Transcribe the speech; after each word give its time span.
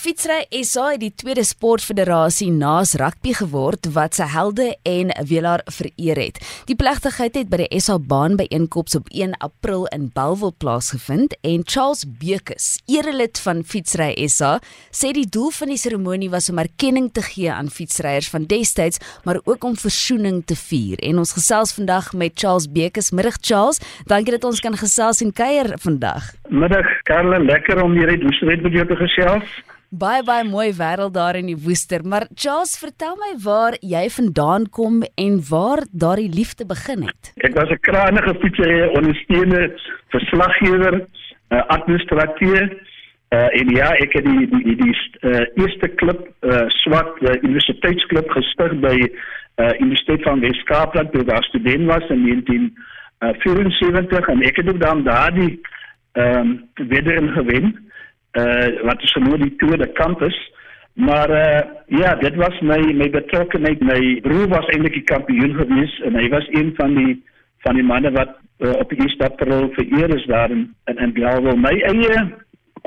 Fietsry 0.00 0.46
SA 0.64 0.86
het 0.94 1.02
die 1.02 1.10
tweede 1.12 1.42
sportfederasie 1.44 2.46
naas 2.56 2.94
rugby 2.96 3.34
geword 3.36 3.84
wat 3.92 4.16
sy 4.16 4.24
helde 4.32 4.70
en 4.88 5.10
welaar 5.28 5.60
vereer 5.68 6.16
het. 6.16 6.38
Die 6.70 6.76
plegtigheid 6.78 7.34
het 7.36 7.50
by 7.52 7.58
die 7.60 7.80
SA 7.84 7.98
baan 8.00 8.38
by 8.40 8.46
einkops 8.48 8.96
op 8.96 9.10
1 9.12 9.34
April 9.44 9.84
in 9.92 10.06
Bellville 10.14 10.56
plaasgevind 10.56 11.34
en 11.44 11.66
Charles 11.68 12.06
Bekus, 12.22 12.70
erelid 12.88 13.36
van 13.44 13.60
Fietsry 13.60 14.14
SA, 14.32 14.54
sê 14.88 15.10
die 15.12 15.26
doel 15.28 15.52
van 15.58 15.74
die 15.74 15.76
seremonie 15.82 16.30
was 16.32 16.48
om 16.48 16.62
erkenning 16.64 17.10
te 17.12 17.20
gee 17.26 17.52
aan 17.52 17.68
fietsryers 17.68 18.32
van 18.32 18.48
destyds, 18.48 19.02
maar 19.28 19.42
ook 19.44 19.66
om 19.68 19.76
versoening 19.76 20.40
te 20.48 20.56
vier. 20.56 20.96
En 21.04 21.20
ons 21.20 21.34
gesels 21.36 21.76
vandag 21.76 22.14
met 22.16 22.40
Charles 22.40 22.70
Bekus. 22.72 23.12
Middag 23.12 23.36
Charles, 23.44 23.82
dankie 24.08 24.38
dat 24.38 24.48
ons 24.48 24.64
kan 24.64 24.80
gesels 24.80 25.20
en 25.20 25.36
kuier 25.36 25.74
vandag. 25.84 26.32
Middag 26.48 26.88
Karla, 27.04 27.36
lekker 27.36 27.84
om 27.84 27.92
hier 27.92 28.08
uit 28.08 28.24
met 28.64 28.72
jou 28.72 28.86
te 28.88 28.96
gesels. 28.96 29.60
Baie 29.90 30.22
baie 30.22 30.44
mooi 30.46 30.68
wêreld 30.78 31.16
daar 31.16 31.34
in 31.34 31.48
die 31.50 31.56
Woester, 31.58 32.04
maar 32.06 32.28
Charles, 32.38 32.76
vertel 32.78 33.16
my 33.18 33.32
waar 33.42 33.74
jy 33.82 34.06
vandaan 34.14 34.68
kom 34.70 35.02
en 35.18 35.40
waar 35.48 35.82
daardie 35.90 36.30
liefde 36.30 36.62
begin 36.62 37.02
het. 37.08 37.32
Ek 37.42 37.58
was 37.58 37.66
'n 37.74 37.82
krangige 37.82 38.34
fietser, 38.38 38.94
ondersteunende 38.94 39.74
verslaggewer, 40.14 40.94
uh, 41.50 41.66
administrateur 41.74 42.70
uh, 43.34 43.50
en 43.60 43.66
ja, 43.74 43.90
ek 43.98 44.12
het 44.12 44.24
die 44.24 44.46
die 44.46 44.62
die, 44.62 44.76
die 44.76 44.94
uh, 45.26 45.42
eerste 45.58 45.88
klub 45.88 46.28
uh, 46.40 46.68
swart 46.68 47.22
uh, 47.22 47.34
universiteitsklub 47.42 48.30
gestig 48.30 48.78
by 48.86 48.96
uh, 49.02 49.10
Universiteit 49.80 50.22
van 50.22 50.40
Weskaapland 50.40 51.12
toe 51.12 51.24
daar 51.24 51.44
student 51.50 51.86
was 51.90 52.06
in 52.14 52.22
1974 52.22 54.28
en 54.28 54.42
ek 54.42 54.56
het 54.56 54.68
ook 54.70 54.80
dan 54.80 55.02
daardie 55.02 55.60
ehm 56.12 56.38
um, 56.38 56.68
wederin 56.74 57.28
gewen 57.28 57.90
uh 58.38 58.82
wat 58.86 59.02
is 59.02 59.12
genoem 59.12 59.42
die 59.42 59.56
tweede 59.56 59.92
campus. 59.92 60.36
Maar 60.94 61.30
uh 61.30 61.62
ja 61.86 62.14
dit 62.14 62.34
was 62.34 62.60
my 62.60 62.80
my 62.92 63.10
betrokkenheid. 63.10 63.80
My 63.80 64.20
broer 64.20 64.48
was 64.48 64.66
eintlik 64.66 64.92
die 64.92 65.08
kampioen 65.14 65.54
gewees 65.54 66.00
en 66.04 66.14
hy 66.14 66.28
was 66.28 66.46
een 66.50 66.72
van 66.76 66.94
die 66.94 67.22
van 67.64 67.74
die 67.74 67.84
manne 67.84 68.10
wat 68.10 68.36
uh, 68.58 68.72
op 68.80 68.88
die 68.88 69.08
stap 69.08 69.40
rol 69.40 69.68
vereer 69.76 70.14
is 70.16 70.26
daar 70.26 70.50
in 70.50 70.74
in, 70.84 70.96
in 70.96 71.14
Glasgow 71.14 71.56
my 71.56 71.74
eie 71.92 72.20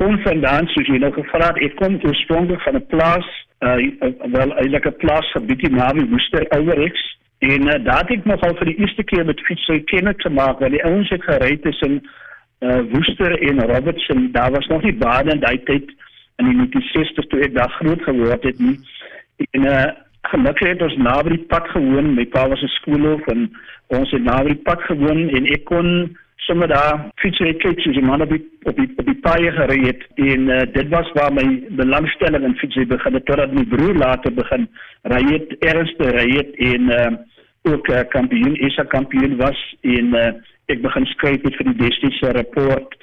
kom 0.01 0.17
vandaan 0.25 0.67
soos 0.67 0.87
jy 0.89 0.97
nou 1.01 1.11
gevra 1.13 1.51
het 1.51 1.61
ek 1.67 1.75
kom 1.81 1.99
oorspronklik 2.01 2.61
van 2.65 2.75
'n 2.79 2.85
plaas 2.93 3.27
uh 3.65 3.77
wel 4.37 4.55
eintlik 4.61 4.85
'n 4.85 4.99
plaas 5.03 5.31
gebied 5.31 5.67
in 5.67 5.75
Navi 5.75 6.09
Woester 6.09 6.47
Ouerix. 6.49 7.11
En 7.39 7.61
uh, 7.67 7.85
daar 7.85 8.01
het 8.01 8.11
ek 8.11 8.25
nogal 8.25 8.55
vir 8.55 8.65
die 8.65 8.79
eerste 8.79 9.03
keer 9.03 9.25
met 9.25 9.45
fiets 9.47 9.65
so 9.65 9.79
kennis 9.91 10.15
te 10.23 10.29
maak 10.29 10.59
want 10.59 10.71
die 10.71 10.83
ouens 10.83 11.09
het 11.09 11.23
gery 11.23 11.57
tussen 11.57 12.01
uh, 12.63 12.79
Woester 12.91 13.41
en 13.49 13.61
Robertson, 13.73 14.29
daar 14.31 14.51
was 14.51 14.67
nog 14.67 14.81
nie 14.83 14.95
bane 14.95 15.31
in 15.31 15.39
daai 15.39 15.59
tyd 15.63 15.91
in 16.41 16.49
die 16.49 16.57
1960s 16.61 17.27
toe 17.29 17.43
ek 17.45 17.55
daar 17.55 17.75
groot 17.79 18.01
geword 18.07 18.43
het 18.43 18.59
nie. 18.59 18.79
En 19.51 19.69
uh 19.75 19.85
gelukkig 20.23 20.69
het 20.69 20.81
ons 20.81 20.95
naby 20.95 21.33
die 21.33 21.45
pad 21.51 21.65
gewoon. 21.67 22.13
My 22.15 22.23
pa 22.25 22.47
was 22.47 22.61
'n 22.63 22.71
skoolhoof 22.79 23.25
en 23.27 23.41
ons 23.87 24.11
het 24.11 24.23
naby 24.23 24.53
die 24.53 24.63
pad 24.63 24.81
gewoon 24.81 25.29
en 25.29 25.45
ek 25.45 25.65
kon 25.67 26.17
sommer 26.35 26.67
daar 26.67 27.11
fietsry 27.15 27.53
kyk 27.53 27.79
soos 27.79 27.97
die 27.99 28.05
man 28.05 28.21
op 28.21 28.29
die 28.29 28.41
op 28.63 28.75
die, 28.75 28.87
op 28.95 29.05
die 29.05 29.19
paai 29.25 29.51
gery 29.51 29.79
het. 29.83 30.01
En 30.15 30.47
uh, 30.47 30.61
dit 30.71 30.87
was 30.89 31.11
waar 31.11 31.33
my 31.33 31.63
belangstelling 31.69 32.43
in 32.43 32.55
fietsry 32.55 32.85
begin 32.87 33.13
het 33.13 33.25
totdat 33.25 33.53
my 33.53 33.65
broer 33.65 33.95
later 33.95 34.33
begin 34.33 34.67
ry 35.01 35.23
het, 35.33 35.55
ernstig 35.59 36.11
ry 36.11 36.29
het 36.37 36.55
en 36.71 36.81
uh 37.01 37.13
ook 37.65 37.87
uh, 37.87 37.99
kampioen, 38.09 38.55
is 38.55 38.75
'n 38.75 38.87
kampioen 38.87 39.37
was 39.37 39.75
en 39.81 40.07
uh 40.15 40.31
ek 40.71 40.81
begin 40.81 41.05
skryf 41.15 41.41
vir 41.43 41.67
die 41.71 41.79
Destiese 41.81 42.31
rapport 42.37 42.95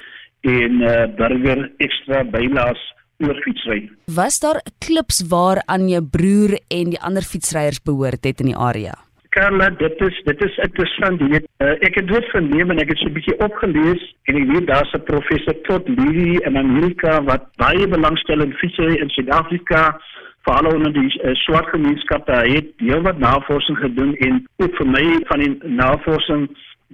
en 0.49 0.81
uh, 0.81 1.07
burger 1.19 1.67
ekstra 1.85 2.25
bylaas 2.25 2.81
oor 3.21 3.37
fietsry. 3.45 3.91
Was 4.17 4.41
daar 4.41 4.63
klips 4.81 5.21
waar 5.29 5.61
aan 5.67 5.89
jou 5.89 6.01
broer 6.03 6.57
en 6.73 6.95
die 6.95 7.01
ander 7.05 7.23
fietsryers 7.23 7.83
behoort 7.85 8.25
het 8.25 8.41
in 8.41 8.53
die 8.55 8.57
area? 8.57 8.97
Karla, 9.31 9.69
dit 9.79 10.01
is 10.03 10.17
dit 10.27 10.41
is 10.43 10.57
interessant. 10.65 11.21
Jy 11.23 11.29
weet, 11.37 11.45
uh, 11.63 11.75
ek 11.87 12.01
het 12.01 12.09
dit 12.11 12.31
verneem 12.33 12.73
en 12.73 12.81
ek 12.83 12.91
het 12.91 12.99
so 12.99 13.09
'n 13.09 13.15
bietjie 13.15 13.37
opgelees 13.47 14.03
en 14.27 14.41
ek 14.41 14.49
weet 14.53 14.67
daar's 14.67 14.95
'n 14.95 15.07
professor 15.13 15.55
Todd 15.69 15.87
Levy 15.89 16.41
in 16.49 16.57
Amerika 16.57 17.23
wat 17.23 17.47
baie 17.57 17.87
belangstel 17.87 18.43
in 18.43 18.57
fietsry 18.59 18.99
in 18.99 19.11
Suid-Afrika 19.11 20.01
veral 20.49 20.73
onder 20.73 20.93
die 20.93 21.13
uh, 21.23 21.35
swart 21.35 21.69
gemeenskap. 21.69 22.27
Hy 22.27 22.55
het 22.55 22.69
heelwat 22.77 23.19
navorsing 23.19 23.79
gedoen 23.79 24.17
en 24.17 24.47
ook 24.57 24.77
vir 24.77 24.87
my 24.87 25.05
van 25.31 25.39
die 25.39 25.55
navorsing 25.63 26.49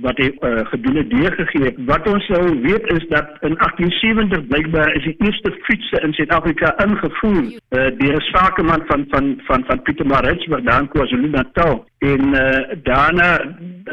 wat 0.05 0.19
hy 0.21 0.29
uh, 0.29 0.65
gedoen 0.71 0.97
het 1.01 1.11
deurgegee. 1.11 1.73
Wat 1.89 2.09
ons 2.09 2.29
nou 2.29 2.61
weet 2.61 2.87
is 2.93 3.05
dat 3.09 3.29
in 3.41 3.55
1870 3.57 4.47
blykbaar 4.47 4.95
is 4.95 5.05
die 5.09 5.17
eerste 5.25 5.53
fietsse 5.69 6.01
in 6.05 6.13
Suid-Afrika 6.13 6.75
ingevoer 6.85 7.45
uh, 7.45 7.87
deur 8.01 8.17
'n 8.17 8.27
sakeman 8.33 8.83
van 8.87 9.07
van 9.09 9.41
van 9.47 9.65
van 9.67 9.83
Pietermaritzburg 9.83 10.65
daar 10.65 10.89
KwaZulu-Natal. 10.89 11.85
En 11.99 12.23
uh, 12.29 12.77
daarna 12.83 13.31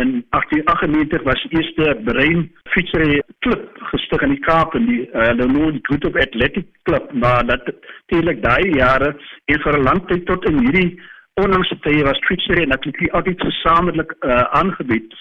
in 0.04 0.26
1898 0.30 1.24
was 1.24 1.46
die 1.48 1.58
eerste 1.58 1.98
brein 2.04 2.52
fietsry 2.64 3.22
klub 3.40 3.70
gestig 3.92 4.22
in 4.22 4.36
die 4.36 4.44
Kaap 4.50 4.76
en 4.76 4.86
die 4.86 5.02
uh, 5.08 5.28
hulle 5.28 5.48
noem 5.48 5.72
die 5.72 5.86
Group 5.88 6.06
of 6.06 6.22
Athletic 6.22 6.68
Club, 6.84 7.12
maar 7.14 7.46
dat 7.46 7.74
teelik 8.06 8.44
daai 8.44 8.76
jare 8.76 9.16
en 9.46 9.60
vir 9.60 9.78
'n 9.78 9.84
lang 9.84 10.08
tyd 10.08 10.26
tot 10.26 10.46
in 10.50 10.60
hierdie 10.60 11.00
onlangse 11.42 11.78
tye 11.82 12.04
was 12.04 12.26
fietsry 12.28 12.66
natuurlik 12.66 13.14
altyd 13.14 13.42
gesamentlik 13.42 14.16
uh, 14.20 14.44
aangebied. 14.60 15.14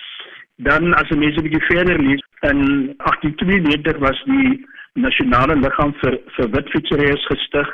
Dan 0.56 0.94
as 0.94 1.08
jy 1.08 1.16
mense 1.16 1.38
'n 1.40 1.48
bietjie 1.48 1.66
verder 1.66 1.98
lees, 1.98 2.22
in 2.40 2.94
1892 2.98 3.98
was 3.98 4.22
die 4.24 4.66
nasionale 4.94 5.56
liggaam 5.56 5.94
vir 6.02 6.18
vir 6.36 6.50
witfietsryers 6.50 7.26
gestig. 7.26 7.68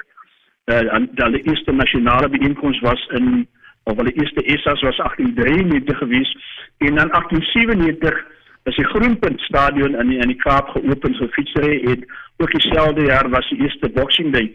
Uh 0.72 0.83
dan 1.17 1.33
die 1.33 1.44
eerste 1.49 1.72
nasionale 1.72 2.28
byeenkoms 2.28 2.81
was 2.81 3.06
in 3.19 3.49
of 3.88 3.97
wel 3.97 4.05
die 4.05 4.21
eerste 4.21 4.43
ESAS 4.44 4.81
was 4.83 4.97
1893 4.97 5.99
gewees 5.99 6.37
en 6.78 6.94
dan 6.94 7.11
1897 7.11 8.27
is 8.65 8.77
die 8.77 8.84
Groenpunt 8.84 9.41
stadion 9.41 9.94
in 9.94 10.09
die, 10.09 10.19
in 10.19 10.28
die 10.28 10.43
Kaap 10.43 10.69
geopen 10.69 11.15
vir 11.15 11.28
fietsry 11.37 11.71
en 11.93 12.05
ook 12.37 12.50
dieselfde 12.53 13.05
jaar 13.05 13.31
was 13.31 13.49
die 13.49 13.61
eerste 13.65 13.88
boxing 13.88 14.33
day 14.33 14.53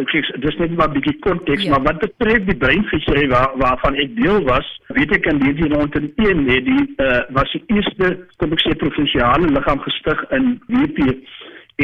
ek 0.00 0.10
sê 0.10 0.20
dis 0.42 0.56
net 0.58 0.74
maar 0.76 0.88
'n 0.88 0.96
bietjie 0.96 1.18
konteks, 1.26 1.64
ja. 1.64 1.70
maar 1.70 1.82
wat 1.88 1.98
betref 2.02 2.44
die 2.48 2.56
breinfisery 2.64 3.28
waar 3.28 3.52
waarvan 3.62 3.94
ek 3.94 4.16
deel 4.16 4.42
was, 4.48 4.66
weet 4.88 5.12
ek 5.16 5.26
in 5.30 5.38
1901 5.38 6.44
nee, 6.44 6.62
die 6.62 6.84
uh, 6.98 7.22
was 7.30 7.50
die 7.52 7.62
eerste 7.76 8.26
kom 8.42 8.52
ek 8.52 8.64
sê 8.64 8.74
provinsiale 8.78 9.50
liggaam 9.50 9.80
gestig 9.86 10.24
in 10.30 10.60
WP 10.66 10.98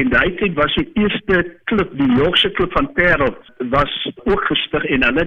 en 0.01 0.11
daai 0.11 0.35
tyd 0.39 0.55
was 0.55 0.75
die 0.75 0.91
eerste 0.95 1.45
klub, 1.65 1.91
die 1.99 2.13
Yorkshire 2.19 2.55
klub 2.55 2.73
van 2.73 2.93
Parel 2.95 3.35
was 3.75 3.95
ook 4.25 4.45
gestig 4.51 4.85
en 4.85 5.07
hulle 5.09 5.27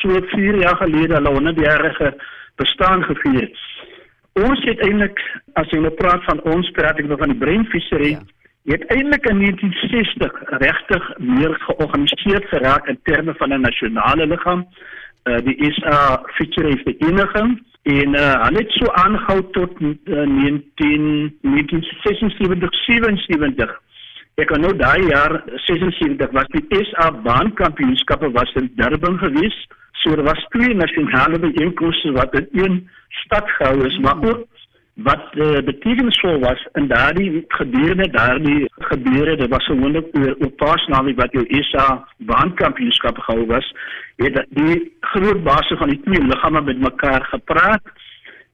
so 0.00 0.22
4 0.34 0.62
jaar 0.62 0.76
gelede 0.82 1.14
hulle 1.18 1.34
100-jarige 1.38 2.14
bestaan 2.56 3.02
gevier. 3.04 3.50
Ons 4.38 4.62
het 4.64 4.82
eintlik 4.86 5.18
as 5.54 5.70
jy 5.70 5.78
nou 5.82 5.94
praat 5.94 6.22
van 6.24 6.42
ons 6.42 6.70
praat 6.78 6.98
ek 6.98 7.06
nou 7.06 7.18
van 7.18 7.34
die 7.34 7.42
breinfisery 7.42 8.14
ja 8.14 8.22
het 8.64 8.84
eintlik 8.86 9.26
in 9.26 9.38
1960 9.38 10.32
regtig 10.46 11.18
meer 11.18 11.54
georganiseerd 11.60 12.44
geraak 12.48 12.86
in 12.86 13.00
terme 13.02 13.34
van 13.34 13.52
'n 13.52 13.60
nasionale 13.60 14.26
liggaam, 14.26 14.66
uh, 15.24 15.36
die 15.44 15.72
SA 15.72 16.22
Future 16.26 16.76
Vereniging 16.84 17.62
en 17.82 18.14
uh, 18.14 18.44
hulle 18.44 18.58
het 18.58 18.70
so 18.70 18.92
aangehou 18.92 19.50
tot 19.50 19.80
uh, 19.80 19.94
19 20.04 21.38
1976 21.42 22.74
77 22.84 23.80
ek 24.40 24.48
kan 24.48 24.62
nou 24.64 24.72
daai 24.76 25.02
jaar 25.10 25.34
76 25.66 26.32
was 26.36 26.48
die 26.54 26.84
SA 26.88 27.10
baankampioenskappe 27.26 28.30
was 28.36 28.52
in 28.60 28.70
Durban 28.78 29.18
gewees. 29.20 29.56
So 30.00 30.14
daar 30.16 30.30
was 30.30 30.46
twee 30.54 30.74
nasionale 30.74 31.38
bijeenkomste 31.38 32.12
wat 32.16 32.34
in 32.34 32.48
een 32.64 32.78
stad 33.24 33.50
gehou 33.58 33.86
is 33.86 33.98
maar 33.98 34.16
ook 34.30 34.46
wat 35.02 35.34
uh, 35.34 35.58
betekenisvol 35.64 36.38
was 36.38 36.66
in 36.72 36.88
daardie 36.88 37.44
gebeure 37.48 38.08
daardie 38.10 38.68
gebeure 38.90 39.36
dit 39.36 39.48
was 39.48 39.66
gewoonlik 39.66 40.06
oor 40.18 40.34
op 40.46 40.56
paasnaweek 40.56 41.16
wat 41.20 41.32
jou 41.32 41.44
ESA 41.58 41.86
baankampioenskap 42.32 43.18
gehou 43.18 43.46
was 43.46 43.72
het 44.16 44.42
die 44.48 44.76
groot 45.12 45.42
basis 45.44 45.78
van 45.78 45.88
die 45.88 46.00
twee 46.04 46.26
liggame 46.32 46.60
met 46.60 46.82
mekaar 46.88 47.24
gepraat 47.32 47.92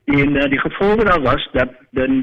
en 0.05 0.37
uh, 0.37 0.49
die 0.55 0.63
gevolge 0.63 1.05
daar 1.05 1.23
was 1.23 1.49
dat 1.53 1.75
dan 1.91 2.23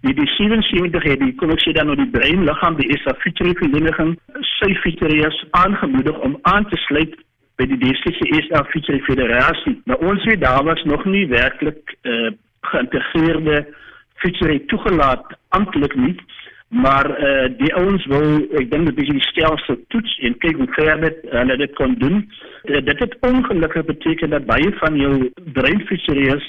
die 0.00 0.14
die 0.14 0.28
77 0.34 1.02
het 1.12 1.20
die 1.20 1.34
kom 1.34 1.54
ek 1.54 1.62
sê 1.62 1.76
dan 1.76 1.92
nou 1.92 1.98
die 2.00 2.10
brein 2.18 2.44
liggaam 2.48 2.78
die 2.80 2.90
ESA 2.96 3.14
fietsry 3.22 3.54
vereniging 3.62 4.14
sy 4.56 4.74
fietsryers 4.82 5.42
aangemoedig 5.62 6.22
om 6.26 6.38
aan 6.42 6.66
te 6.68 6.78
sluit 6.88 7.18
by 7.60 7.68
die 7.70 7.82
DSC 7.86 8.22
ESA 8.34 8.64
fietsry 8.74 9.02
federasie 9.06 9.78
maar 9.84 10.06
ons 10.12 10.24
weet 10.24 10.42
daar 10.42 10.64
was 10.64 10.82
nog 10.88 11.04
nie 11.04 11.26
werklik 11.28 11.98
uh, 12.02 12.30
geïntegreerde 12.60 13.66
fietsry 14.20 14.58
toegelaat 14.72 15.36
amptelik 15.48 15.94
nie 15.96 16.16
maar 16.70 17.10
uh, 17.10 17.48
die 17.58 17.74
ouens 17.74 18.04
wil 18.06 18.26
ek 18.60 18.68
dink 18.70 18.86
dit 18.86 19.00
is 19.02 19.08
die 19.10 19.24
stelsel 19.26 19.78
toets 19.90 20.12
en 20.22 20.36
kyk 20.38 20.58
hoe 20.60 20.68
ver 20.76 21.00
dit 21.02 21.24
hulle 21.32 21.56
dit 21.58 21.72
kon 21.74 21.96
doen. 21.98 22.20
Uh, 22.70 22.78
dit 22.86 23.02
het 23.02 23.16
ongelukkig 23.26 23.88
beteken 23.88 24.30
dat 24.30 24.46
baie 24.46 24.70
van 24.78 24.98
jou 24.98 25.14
breinfietsryers 25.56 26.46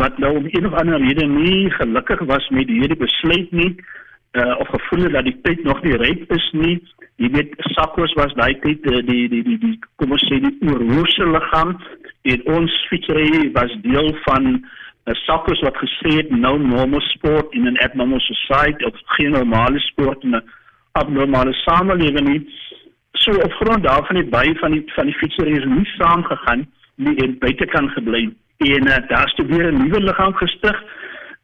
wat 0.00 0.18
nou 0.18 0.32
om 0.40 0.48
een 0.50 0.66
of 0.66 0.74
ander 0.80 0.98
rede 0.98 1.28
nie 1.30 1.70
gelukkig 1.78 2.24
was 2.26 2.48
met 2.48 2.74
hierdie 2.74 2.98
besluit 2.98 3.52
nie 3.52 3.70
uh, 4.32 4.58
of 4.58 4.68
gevoel 4.74 5.10
dat 5.14 5.30
die 5.30 5.38
tyd 5.46 5.62
nog 5.64 5.82
nie 5.86 5.94
ryp 6.00 6.34
is 6.34 6.50
nie. 6.58 6.76
Jy 7.22 7.30
weet 7.36 7.54
Sakkos 7.76 8.18
was 8.18 8.34
daai 8.34 8.58
tyd 8.66 8.82
die 8.82 9.02
die 9.06 9.24
die 9.30 9.44
die, 9.46 9.58
die 9.62 9.76
kom 10.02 10.16
ons 10.18 10.26
sê 10.26 10.42
die 10.42 10.56
oorhoofse 10.66 11.28
liggaam 11.36 11.76
en 12.34 12.46
ons 12.58 12.82
fietsry 12.90 13.52
was 13.54 13.78
deel 13.86 14.10
van 14.26 14.56
'n 15.06 15.14
Sakkos 15.14 15.60
wat 15.60 15.76
gesê 15.76 16.16
het 16.16 16.30
no 16.30 16.56
normal 16.56 17.00
sport 17.00 17.52
in 17.54 17.66
an 17.66 17.78
abnormal 17.78 18.20
society 18.20 18.84
of 18.84 18.94
geen 19.04 19.30
normale 19.30 19.78
sport 19.78 20.22
in 20.22 20.34
'n 20.36 20.42
abnormale 20.92 21.52
samelewing 21.52 22.28
nie. 22.28 22.48
So 23.12 23.30
op 23.32 23.52
grond 23.52 23.82
daarvan 23.82 24.16
het 24.16 24.30
baie 24.30 24.54
van 24.54 24.70
die 24.70 24.82
van 24.86 25.06
die 25.06 25.14
fietsry 25.14 25.64
nie 25.64 25.86
saamgegaan 25.98 26.66
nie 26.96 27.16
en 27.16 27.38
buite 27.38 27.66
kan 27.66 27.88
gebly. 27.88 28.34
En 28.56 28.88
uh, 28.88 28.96
daar's 29.08 29.34
toe 29.34 29.46
weer 29.46 29.72
'n 29.72 29.82
nuwe 29.82 30.00
liggaam 30.00 30.34
gestig 30.34 30.82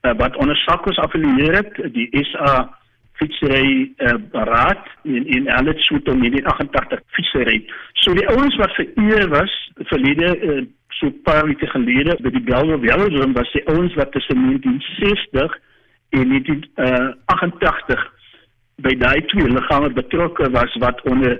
uh, 0.02 0.12
wat 0.16 0.36
onder 0.36 0.56
Sakkos 0.56 0.96
affilieer 0.96 1.54
het, 1.54 1.92
die 1.92 2.08
SA 2.10 2.78
fietsry 3.12 3.92
uh, 3.96 4.14
raad 4.32 4.86
in 5.02 5.26
in 5.26 5.50
Alex 5.50 5.86
Soto 5.86 6.12
in 6.12 6.18
1988 6.18 7.00
fietsry. 7.06 7.70
So 7.92 8.14
die 8.14 8.28
ouens 8.28 8.56
wat 8.56 8.74
vereer 8.74 9.28
was 9.28 9.70
verlede 9.74 10.38
uh, 10.38 10.62
so 10.98 11.10
paar 11.26 11.46
weke 11.46 11.66
gelede 11.72 12.16
by 12.22 12.30
die 12.34 12.44
Belwe 12.44 12.78
Velodrome 12.82 13.36
was 13.38 13.50
die 13.54 13.64
ouens 13.70 13.94
wat 13.98 14.12
tussen 14.12 14.40
1960 14.46 15.58
en 16.18 16.32
1988 16.34 18.06
by 18.82 18.94
daai 18.98 19.20
twee 19.30 19.50
liggame 19.50 19.90
betrokke 19.94 20.50
was 20.54 20.74
wat 20.82 21.02
onder 21.10 21.38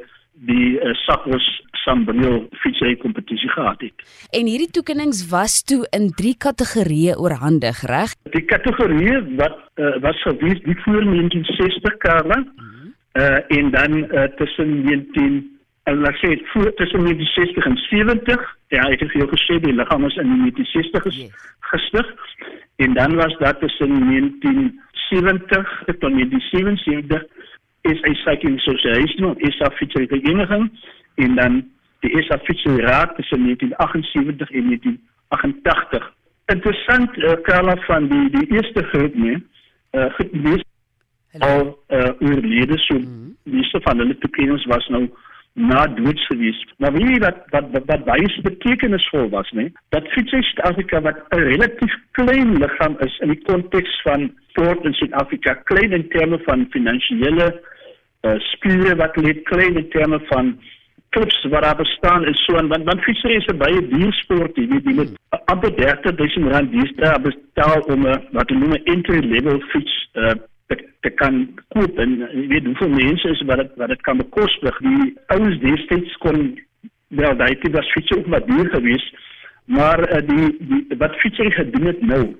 die 0.48 0.78
uh, 0.78 0.94
Sakos 1.06 1.46
Sambreel 1.82 2.46
fietsry 2.62 2.96
kompetisie 3.00 3.48
gehad 3.50 3.80
het. 3.80 4.02
En 4.36 4.46
hierdie 4.46 4.70
toekennings 4.70 5.24
was 5.30 5.62
toe 5.64 5.86
in 5.96 6.10
drie 6.18 6.34
kategorieë 6.36 7.16
oorhandig, 7.16 7.80
reg? 7.90 8.14
Die 8.34 8.44
kategorieë 8.46 9.22
wat 9.40 9.58
uh, 9.80 9.94
was 10.04 10.20
gewees 10.26 10.60
die 10.66 10.76
voor 10.84 11.02
1960 11.04 11.96
karre 12.04 12.40
mm 12.40 12.50
-hmm. 12.56 12.92
uh, 13.22 13.58
en 13.58 13.70
dan 13.70 13.96
uh, 13.98 14.28
tussen 14.36 14.82
19 14.84 15.57
en 15.88 16.00
laat 16.04 16.16
sê 16.20 16.30
voor 16.52 16.74
tussen 16.74 17.02
1960 17.04 17.64
en 17.64 17.76
70 17.76 18.56
ja 18.74 18.82
ek 18.92 19.00
het 19.04 19.12
vir 19.12 19.22
jou 19.22 19.30
gesê 19.32 19.58
die 19.64 19.74
liggaam 19.74 20.04
is 20.08 20.16
in 20.22 20.28
1960 20.44 21.02
ges 21.06 21.20
yes. 21.22 21.46
gestig 21.70 22.06
en 22.84 22.94
dan 22.98 23.16
was 23.20 23.34
dat 23.38 23.60
tussen 23.60 23.94
1970 24.10 25.82
tot 25.86 26.12
1977 26.12 27.24
is 27.92 28.00
'n 28.00 28.16
cycling 28.24 28.56
association 28.60 29.38
is 29.48 29.60
af 29.60 29.76
fietsry 29.80 30.06
vereniging 30.06 30.70
en 31.14 31.34
dan 31.34 31.54
die 32.00 32.12
is 32.20 32.28
af 32.30 32.42
fietsry 32.44 32.76
raad 32.90 33.16
tussen 33.16 33.44
1978 33.44 34.50
en 34.50 34.64
1988 34.66 36.12
interessant 36.46 37.16
uh, 37.16 37.32
Karla 37.42 37.76
van 37.76 38.08
die 38.08 38.30
die 38.30 38.46
eerste 38.56 38.82
groep 38.82 39.14
nee 39.14 39.38
uh, 39.92 40.10
gewees 40.18 40.64
al 41.38 41.78
uh, 41.88 42.10
oorlede 42.20 42.78
so 42.78 42.94
mm 42.94 43.04
-hmm. 43.04 43.36
meeste 43.42 43.80
van 43.82 43.98
hulle 43.98 44.18
toekennings 44.18 44.64
was 44.64 44.88
nou 44.88 45.08
na 45.54 45.86
dood 45.86 46.20
gewees. 46.28 46.58
Maar 46.76 46.92
weet 46.92 47.08
jy 47.08 47.18
wat 47.18 47.38
wat, 47.54 47.70
wat 47.86 48.04
baie 48.04 48.28
betekenisvol 48.42 49.28
was, 49.30 49.50
nee? 49.50 49.72
Dat 49.94 50.06
Fietsy 50.14 50.42
Suid-Afrika 50.42 51.00
wat 51.00 51.18
'n 51.30 51.42
relatief 51.50 51.94
klein 52.10 52.58
liggaam 52.58 52.96
is 53.06 53.18
in 53.18 53.28
die 53.34 53.42
konteks 53.42 54.00
van 54.02 54.30
sport 54.48 54.84
in 54.84 54.94
Suid-Afrika, 54.94 55.54
klein 55.54 55.92
in 55.92 56.08
terme 56.08 56.38
van 56.46 56.66
finansiële 56.70 57.48
uh, 58.22 58.38
spiere 58.38 58.96
wat 58.96 59.16
lê 59.16 59.42
klein 59.42 59.76
in 59.76 59.90
terme 59.90 60.20
van 60.30 60.58
klubs 61.10 61.44
wat 61.50 61.62
daar 61.62 61.76
bestaan 61.76 62.26
is 62.26 62.44
so 62.44 62.56
en 62.56 62.68
want 62.68 62.84
want 62.84 63.02
Fietsy 63.02 63.28
is 63.28 63.46
'n 63.46 63.56
baie 63.56 63.88
duur 63.88 64.12
sport, 64.12 64.56
jy 64.56 64.66
weet, 64.68 64.84
jy 64.84 64.94
moet 64.94 65.16
amper 65.44 65.74
30000 65.74 66.52
rand 66.52 66.72
diesdae 66.72 67.20
betaal 67.20 67.80
om 67.80 68.06
'n 68.06 68.22
wat 68.32 68.48
hulle 68.48 68.60
noem 68.60 68.84
entry 68.84 69.20
level 69.24 69.60
fiets 69.72 70.08
uh, 70.14 70.34
te, 70.68 70.78
te 71.00 71.10
kan 71.10 71.42
koop 71.74 71.98
en 71.98 72.18
weet 72.48 72.64
hoeveel 72.64 72.94
mense 72.94 73.28
is 73.28 73.42
wat 73.50 73.58
het, 73.64 73.72
wat 73.76 73.88
dit 73.88 74.00
kan 74.06 74.20
bekostig. 74.20 74.78
Die 74.84 75.14
ouens 75.34 75.60
destyds 75.64 76.16
kon 76.24 76.54
wel 77.08 77.36
daai 77.36 77.54
tipe 77.58 77.76
was 77.76 77.92
fiets 77.92 78.12
ook 78.16 78.26
maar 78.26 78.46
duur 78.46 78.70
geweest 78.70 79.16
maar 79.68 80.00
uh, 80.00 80.20
die, 80.28 80.56
die 80.68 80.96
wat 80.98 81.16
fietsery 81.20 81.50
gedoen 81.50 81.86
het 81.86 82.00
nou 82.00 82.36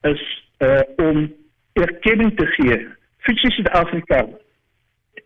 is 0.00 0.22
uh, 0.58 0.80
om 0.96 1.34
erkenning 1.72 2.36
te 2.36 2.46
gee. 2.46 2.78
Fietsers 3.18 3.58
in 3.58 3.66
Afrika 3.66 4.26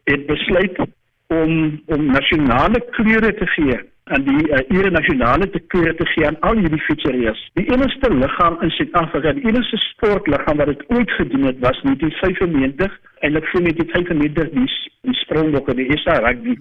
het 0.04 0.26
besluit 0.26 0.78
om 1.26 1.82
om 1.86 2.06
nasionale 2.06 2.80
kleure 2.90 3.34
te 3.34 3.46
gee 3.46 3.78
aan 4.14 4.24
die 4.26 4.42
uh, 4.48 4.60
ere 4.78 4.90
nasionale 4.90 5.46
te 5.54 5.60
keur 5.72 5.94
te 5.96 6.06
gee 6.12 6.26
aan 6.26 6.38
al 6.46 6.58
hierdie 6.58 6.82
fietseriers. 6.86 7.40
Die 7.58 7.66
enigste 7.72 8.10
liggaam 8.14 8.56
in 8.64 8.72
Suid-Afrika, 8.76 9.32
die 9.36 9.46
enigste 9.48 9.78
sportliggaam 9.84 10.62
wat 10.62 10.72
dit 10.72 10.84
ooit 10.94 11.10
gedoen 11.18 11.46
het, 11.48 11.60
was 11.64 11.78
in 11.82 11.94
1995 11.94 12.96
en 13.26 13.38
ek 13.40 13.50
voel 13.52 13.66
net 13.66 13.82
het 13.82 13.94
vermeerder 13.94 14.50
die, 14.54 14.66
die 15.08 15.18
springbokke 15.20 15.76
die 15.78 15.88
SA 16.02 16.18
rugby. 16.24 16.56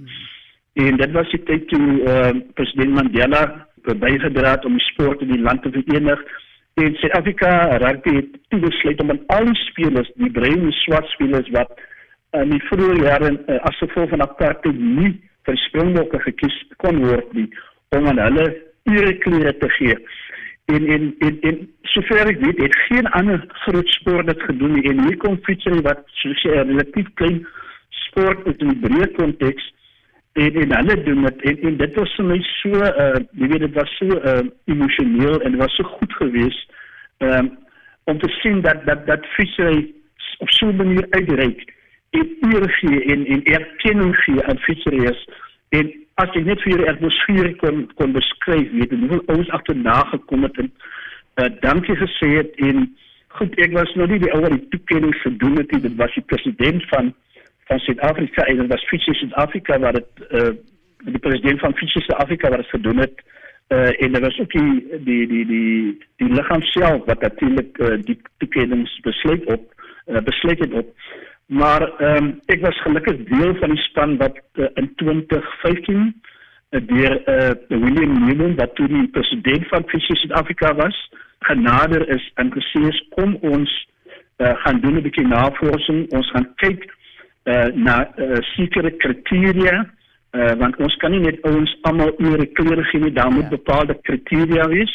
En 0.85 0.99
dit 1.01 1.15
was 1.17 1.31
die 1.33 1.41
tyd 1.47 1.65
toe 1.71 1.87
uh, 2.13 2.33
president 2.59 2.93
Mandela 2.97 3.43
bygedra 3.89 4.51
het 4.51 4.65
om 4.67 4.75
die 4.77 4.85
sport 4.91 5.23
in 5.25 5.31
die 5.33 5.41
land 5.41 5.63
te 5.63 5.71
verenig. 5.73 6.21
En 6.79 6.93
Suid-Afrika 7.01 7.53
rugby 7.81 8.15
het 8.19 8.35
toe 8.53 8.59
besluit 8.67 9.01
om 9.01 9.15
aan 9.15 9.23
al 9.37 9.49
die 9.49 9.61
spelers, 9.63 10.11
die 10.21 10.31
bruin 10.31 10.67
en 10.67 10.75
swart 10.83 11.09
spelers 11.15 11.49
wat 11.55 11.73
in 12.37 12.53
die 12.53 12.61
vroeë 12.67 12.99
jare 13.01 13.33
uh, 13.33 13.57
as 13.65 13.81
gevolg 13.81 14.13
van 14.13 14.21
apartheid 14.21 14.77
nie 14.77 15.15
vir 15.49 15.61
springbokke 15.65 16.21
gekies 16.27 16.57
kon 16.83 17.01
word 17.05 17.33
nie 17.33 17.47
om 17.97 18.07
aan 18.07 18.21
hulle 18.21 18.47
ure 18.89 19.13
klere 19.23 19.53
te 19.57 19.69
gee. 19.77 19.97
En 20.69 20.85
en 20.95 21.09
en, 21.25 21.39
en 21.49 21.57
sover 21.93 22.29
ek 22.29 22.41
weet, 22.43 22.61
het 22.61 22.75
geen 22.87 23.09
ander 23.17 23.41
groot 23.65 23.89
sport 23.97 24.29
dit 24.29 24.41
gedoen 24.45 24.77
nie. 24.77 24.85
En 24.91 25.01
hier 25.07 25.17
kom 25.17 25.39
fietsry 25.47 25.81
wat 25.87 26.05
soos 26.21 26.43
'n 26.45 26.69
relatief 26.73 27.09
klein 27.21 27.41
sport 28.05 28.45
in 28.45 28.69
'n 28.69 28.79
breë 28.85 29.11
konteks 29.17 29.73
en 30.33 30.61
en 30.63 30.75
hulle 30.77 31.03
doen 31.03 31.23
dit 31.23 31.41
en, 31.41 31.57
en 31.69 31.77
dit 31.77 31.95
was 31.95 32.15
vir 32.17 32.25
my 32.25 32.39
so 32.49 32.83
uh 32.85 33.17
jy 33.41 33.47
weet 33.47 33.65
dit 33.65 33.75
was 33.79 33.95
so 33.97 34.19
uh 34.31 34.43
emosioneel 34.73 35.41
en 35.41 35.51
dit 35.51 35.61
was 35.61 35.75
so 35.75 35.83
goed 35.95 36.13
geweest 36.21 36.77
um 37.17 37.57
om 38.03 38.19
te 38.19 38.29
sien 38.41 38.61
dat 38.61 38.85
dat 38.85 39.07
dat 39.07 39.25
fietsry 39.35 39.93
op 40.39 40.49
so 40.49 40.69
'n 40.69 40.75
manier 40.75 41.07
uitreik 41.09 41.65
eer 42.17 42.69
gee 42.79 43.01
en 43.13 43.25
en 43.25 43.43
erkenning 43.43 44.15
gee 44.23 44.45
aan 44.45 44.61
fietsryers 44.65 45.25
en 45.69 45.91
as 46.23 46.33
jy 46.35 46.43
net 46.47 46.61
vir 46.63 46.73
hierdie 46.73 46.91
atmosfeer 46.93 47.51
kon 47.63 47.85
kon 47.99 48.15
beskryf 48.17 48.71
weet 48.77 48.95
jy 48.95 49.11
hoe 49.13 49.21
ons 49.35 49.51
agterna 49.59 49.99
gekom 50.13 50.47
het 50.47 50.57
en 50.63 50.71
uh, 50.71 51.49
dankie 51.65 51.95
gesê 52.01 52.33
het 52.39 52.61
en 52.69 52.87
goed 53.39 53.55
ek 53.65 53.75
was 53.77 53.93
nou 53.95 54.07
nie 54.09 54.21
die 54.23 54.31
ou 54.33 54.41
wat 54.45 54.55
die 54.55 54.67
toekenning 54.73 55.15
gedoen 55.23 55.61
het 55.61 55.75
dit 55.75 55.95
was 56.01 56.13
die 56.17 56.27
president 56.33 56.85
van 56.93 57.13
van 57.69 57.79
Suid-Afrika 57.79 58.43
en 58.43 58.67
was 58.67 58.85
Fietsers 58.89 59.19
Suid-Afrika 59.19 59.77
wat 59.79 59.99
dit 59.99 60.23
uh, 60.29 60.53
die 61.05 61.21
president 61.21 61.59
van 61.59 61.75
Fietsers 61.77 62.05
Suid-Afrika 62.05 62.49
wat 62.49 62.63
dit 62.63 62.73
gedoen 62.75 62.97
het. 63.05 63.21
Uh, 63.69 64.03
en 64.03 64.11
dit 64.11 64.21
was 64.21 64.39
ook 64.39 64.51
die 64.51 65.01
die 65.05 65.27
die 65.27 65.45
die 65.45 65.97
die 66.17 66.29
liggaam 66.33 66.61
self 66.61 67.05
wat 67.05 67.21
natuurlik 67.21 67.77
uh, 67.77 67.97
die 68.01 68.17
toekennings 68.37 68.99
besluit 69.05 69.45
op 69.45 69.67
uh, 70.07 70.21
besluit 70.25 70.59
het 70.59 70.73
op 70.73 70.89
Maar 71.49 71.81
ehm 71.97 72.23
um, 72.23 72.27
ek 72.45 72.61
was 72.61 72.81
gelukkig 72.85 73.23
deel 73.29 73.55
van 73.57 73.73
die 73.73 73.83
span 73.87 74.17
wat 74.17 74.37
uh, 74.61 74.67
in 74.77 74.91
2015 74.95 75.97
uh, 75.97 76.81
deur 76.91 77.15
uh, 77.25 77.53
William 77.67 78.13
Newman 78.25 78.55
wat 78.55 78.75
toe 78.77 78.87
die 78.87 79.07
president 79.15 79.67
van 79.67 79.87
Fisher 79.89 80.17
South 80.17 80.37
Africa 80.41 80.75
was, 80.77 80.97
genader 81.49 82.05
is 82.09 82.31
en 82.35 82.51
gesê 82.53 82.83
is 82.91 82.99
kom 83.15 83.33
ons 83.41 83.71
uh, 84.37 84.53
gaan 84.63 84.81
doen 84.81 84.99
'n 84.99 85.01
bietjie 85.01 85.27
navorsing, 85.27 86.05
ons 86.13 86.29
gaan 86.35 86.47
kyk 86.61 86.85
uh, 86.85 87.65
na 87.73 87.97
uh, 88.17 88.37
sekere 88.53 88.91
kriteria 89.01 89.89
uh, 90.37 90.53
want 90.61 90.77
ons 90.77 90.95
kan 91.01 91.11
nie 91.11 91.23
net 91.23 91.41
ons 91.49 91.73
almal 91.89 92.13
oor 92.21 92.45
klere 92.59 92.85
gee 92.91 93.01
nie, 93.01 93.13
daar 93.13 93.31
moet 93.33 93.49
ja. 93.49 93.55
bepaalde 93.57 93.97
kriteria 94.01 94.67
wees. 94.69 94.93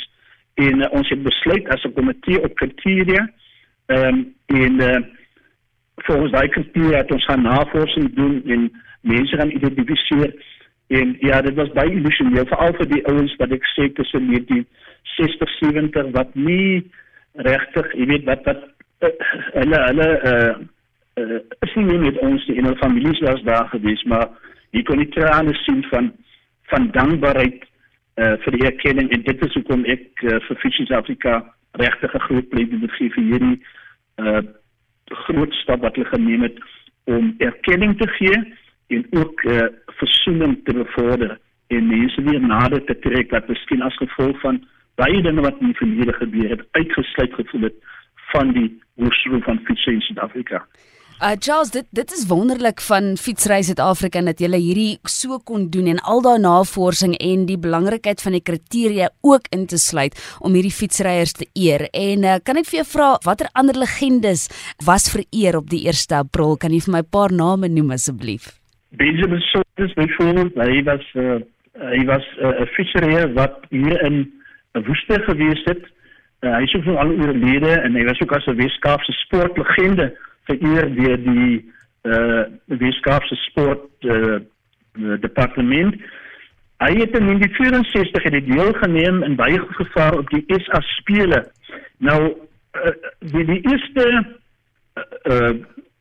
En 0.55 0.87
uh, 0.87 0.91
ons 0.95 1.09
het 1.11 1.23
besluit 1.23 1.69
as 1.75 1.83
'n 1.85 1.97
komitee 1.99 2.43
op 2.43 2.55
kriteria 2.55 3.27
ehm 3.87 4.07
um, 4.07 4.35
en 4.47 4.81
uh, 4.81 5.03
volgens 5.97 6.33
daai 6.33 6.49
kriteria 6.49 6.97
het 6.97 7.13
ons 7.13 7.25
gaan 7.25 7.43
navorsing 7.43 8.15
doen 8.15 8.43
en 8.47 8.73
mense 9.01 9.37
gaan 9.37 9.51
identifiseer. 9.51 10.35
En 10.87 11.17
ja 11.21 11.41
dit 11.43 11.55
was 11.55 11.73
baie 11.73 11.91
illusioneel 11.91 12.47
veral 12.47 12.75
vir 12.75 12.89
die 12.89 13.05
ouens 13.07 13.37
wat 13.37 13.53
ek 13.53 13.65
sê 13.73 13.89
tussen 13.93 14.29
die 14.29 14.67
60 15.17 15.59
70 15.61 16.11
wat 16.13 16.35
nie 16.35 16.85
regtig 17.35 17.93
jy 17.99 18.07
weet 18.07 18.25
wat 18.29 18.45
wat 18.49 18.63
uh, 19.03 19.11
hulle 19.59 19.81
hulle 19.89 20.09
uh, 20.31 20.55
uh, 21.23 21.41
is 21.67 21.75
nie 21.75 21.99
met 21.99 22.19
ons 22.27 22.47
in 22.53 22.65
hulle 22.65 22.81
families 22.83 23.21
was 23.27 23.43
daar 23.49 23.69
gewees 23.73 24.03
maar 24.11 24.29
jy 24.77 24.83
kon 24.83 25.01
nie 25.03 25.11
trane 25.15 25.55
sien 25.63 25.83
van 25.91 26.13
van 26.73 26.91
dankbaarheid 26.97 27.63
uh, 27.63 28.35
vir 28.45 28.59
die 28.59 28.67
erkenning 28.71 29.11
en 29.13 29.25
dit 29.27 29.47
is 29.47 29.57
hoekom 29.59 29.85
ek 29.97 30.25
uh, 30.25 30.39
vir 30.49 30.61
Fishes 30.63 30.91
Africa 30.91 31.41
regtig 31.83 32.15
'n 32.15 32.27
groot 32.29 32.49
plek 32.49 32.71
moet 32.73 32.97
gee 32.99 33.11
vir 33.17 33.25
hierdie 33.31 33.59
uh, 34.23 34.43
groot 35.15 35.53
stap 35.53 35.81
wat 35.81 35.97
hulle 35.97 36.09
geneem 36.09 36.43
het 36.43 36.59
om 37.05 37.35
erkenning 37.39 37.99
te 38.01 38.09
gee 38.09 38.39
en 38.87 39.07
ook 39.11 39.43
uh, 39.43 39.67
versoening 39.87 40.61
te 40.65 40.75
bevorder 40.75 41.39
en 41.67 41.87
mense 41.87 42.23
weer 42.23 42.41
nader 42.41 42.85
te 42.85 42.99
trek 42.99 43.31
wat 43.31 43.49
miskien 43.49 43.83
as 43.83 43.97
gevolg 43.97 44.41
van 44.41 44.63
baie 44.95 45.23
dinge 45.23 45.41
wat 45.41 45.61
in 45.61 45.73
die 45.73 45.81
verlede 45.81 46.13
gebeur 46.13 46.51
het 46.51 46.67
uitgesluit 46.71 47.35
gevoel 47.35 47.69
het 47.69 47.79
van 48.33 48.53
die 48.53 48.69
woestro 48.95 49.41
van 49.41 49.61
fiets 49.65 49.87
in 49.87 50.01
Suid-Afrika. 50.01 50.67
Uh 51.23 51.37
Charles, 51.39 51.71
dit 51.71 51.87
dit 51.95 52.13
is 52.13 52.27
wonderlik 52.27 52.81
van 52.83 53.13
Fietsry 53.17 53.61
Suid-Afrika 53.63 54.19
dat 54.27 54.41
julle 54.43 54.59
hierdie 54.59 54.99
so 55.07 55.39
kon 55.47 55.69
doen 55.71 55.87
en 55.93 56.01
al 56.03 56.25
daai 56.25 56.41
navorsing 56.43 57.15
en 57.23 57.45
die 57.47 57.59
belangrikheid 57.59 58.19
van 58.25 58.35
die 58.35 58.43
kriteria 58.43 59.13
ook 59.23 59.47
in 59.55 59.69
te 59.71 59.79
sluit 59.79 60.19
om 60.43 60.59
hierdie 60.59 60.75
fietsryers 60.75 61.37
te 61.39 61.47
eer. 61.55 61.87
En 61.95 62.27
uh, 62.27 62.41
kan 62.43 62.59
ek 62.59 62.67
vir 62.67 62.81
jou 62.81 62.87
vra 62.97 63.13
watter 63.23 63.47
ander 63.55 63.79
legendes 63.79 64.49
was 64.83 65.07
vereer 65.15 65.61
op 65.61 65.71
die 65.71 65.85
1 65.87 66.11
April? 66.19 66.59
Kan 66.59 66.75
jy 66.75 66.83
vir 66.83 66.97
my 66.97 67.05
'n 67.07 67.11
paar 67.15 67.31
name 67.31 67.71
noem 67.71 67.95
asseblief? 67.95 68.51
Benjamin 68.99 69.41
Sottis 69.55 69.95
byvoorbeeld, 69.95 70.59
hy 70.59 70.83
was 70.83 71.07
uh, 71.15 71.39
hy 71.79 72.05
was 72.11 72.27
'n 72.43 72.59
uh, 72.59 72.67
fietsryer 72.75 73.33
wat 73.39 73.63
hier 73.71 74.03
in 74.03 74.27
'n 74.75 74.83
woeste 74.83 75.23
gewees 75.31 75.63
het. 75.71 75.87
Uh, 76.43 76.59
hy 76.59 76.63
is 76.67 76.75
ook 76.75 76.91
al 76.99 77.11
oorlede 77.23 77.81
en 77.87 77.95
hy 77.95 78.03
was 78.05 78.21
ook 78.21 78.35
as 78.35 78.47
'n 78.47 78.59
Weskaapse 78.59 79.13
sportlegende 79.13 80.11
vereer 80.49 80.91
deur 80.95 81.23
die 81.25 81.73
uh 82.05 82.45
Weskaapse 82.67 83.37
sport 83.49 83.87
uh, 84.05 84.39
departement. 85.21 85.95
Hy 86.85 86.91
het 87.01 87.17
in 87.17 87.25
1964 87.31 88.23
het 88.23 88.47
deelgeneem 88.47 89.23
in 89.23 89.37
baie 89.37 89.61
gevaar 89.79 90.19
op 90.19 90.29
die 90.29 90.45
SA 90.61 90.81
spele. 90.81 91.45
Nou 91.99 92.21
uh, 92.29 92.93
die 93.19 93.45
die 93.45 93.61
eerste 93.71 94.09
uh 95.33 95.55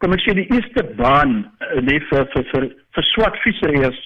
kom 0.03 0.11
ek 0.11 0.25
sê 0.25 0.33
die 0.35 0.49
eerste 0.51 0.83
baan 0.99 1.45
uh, 1.63 1.79
nee 1.79 2.01
vir 2.09 2.27
vir 2.33 2.49
vir, 2.51 2.65
vir 2.95 3.05
swart 3.13 3.39
fietsryers 3.45 4.01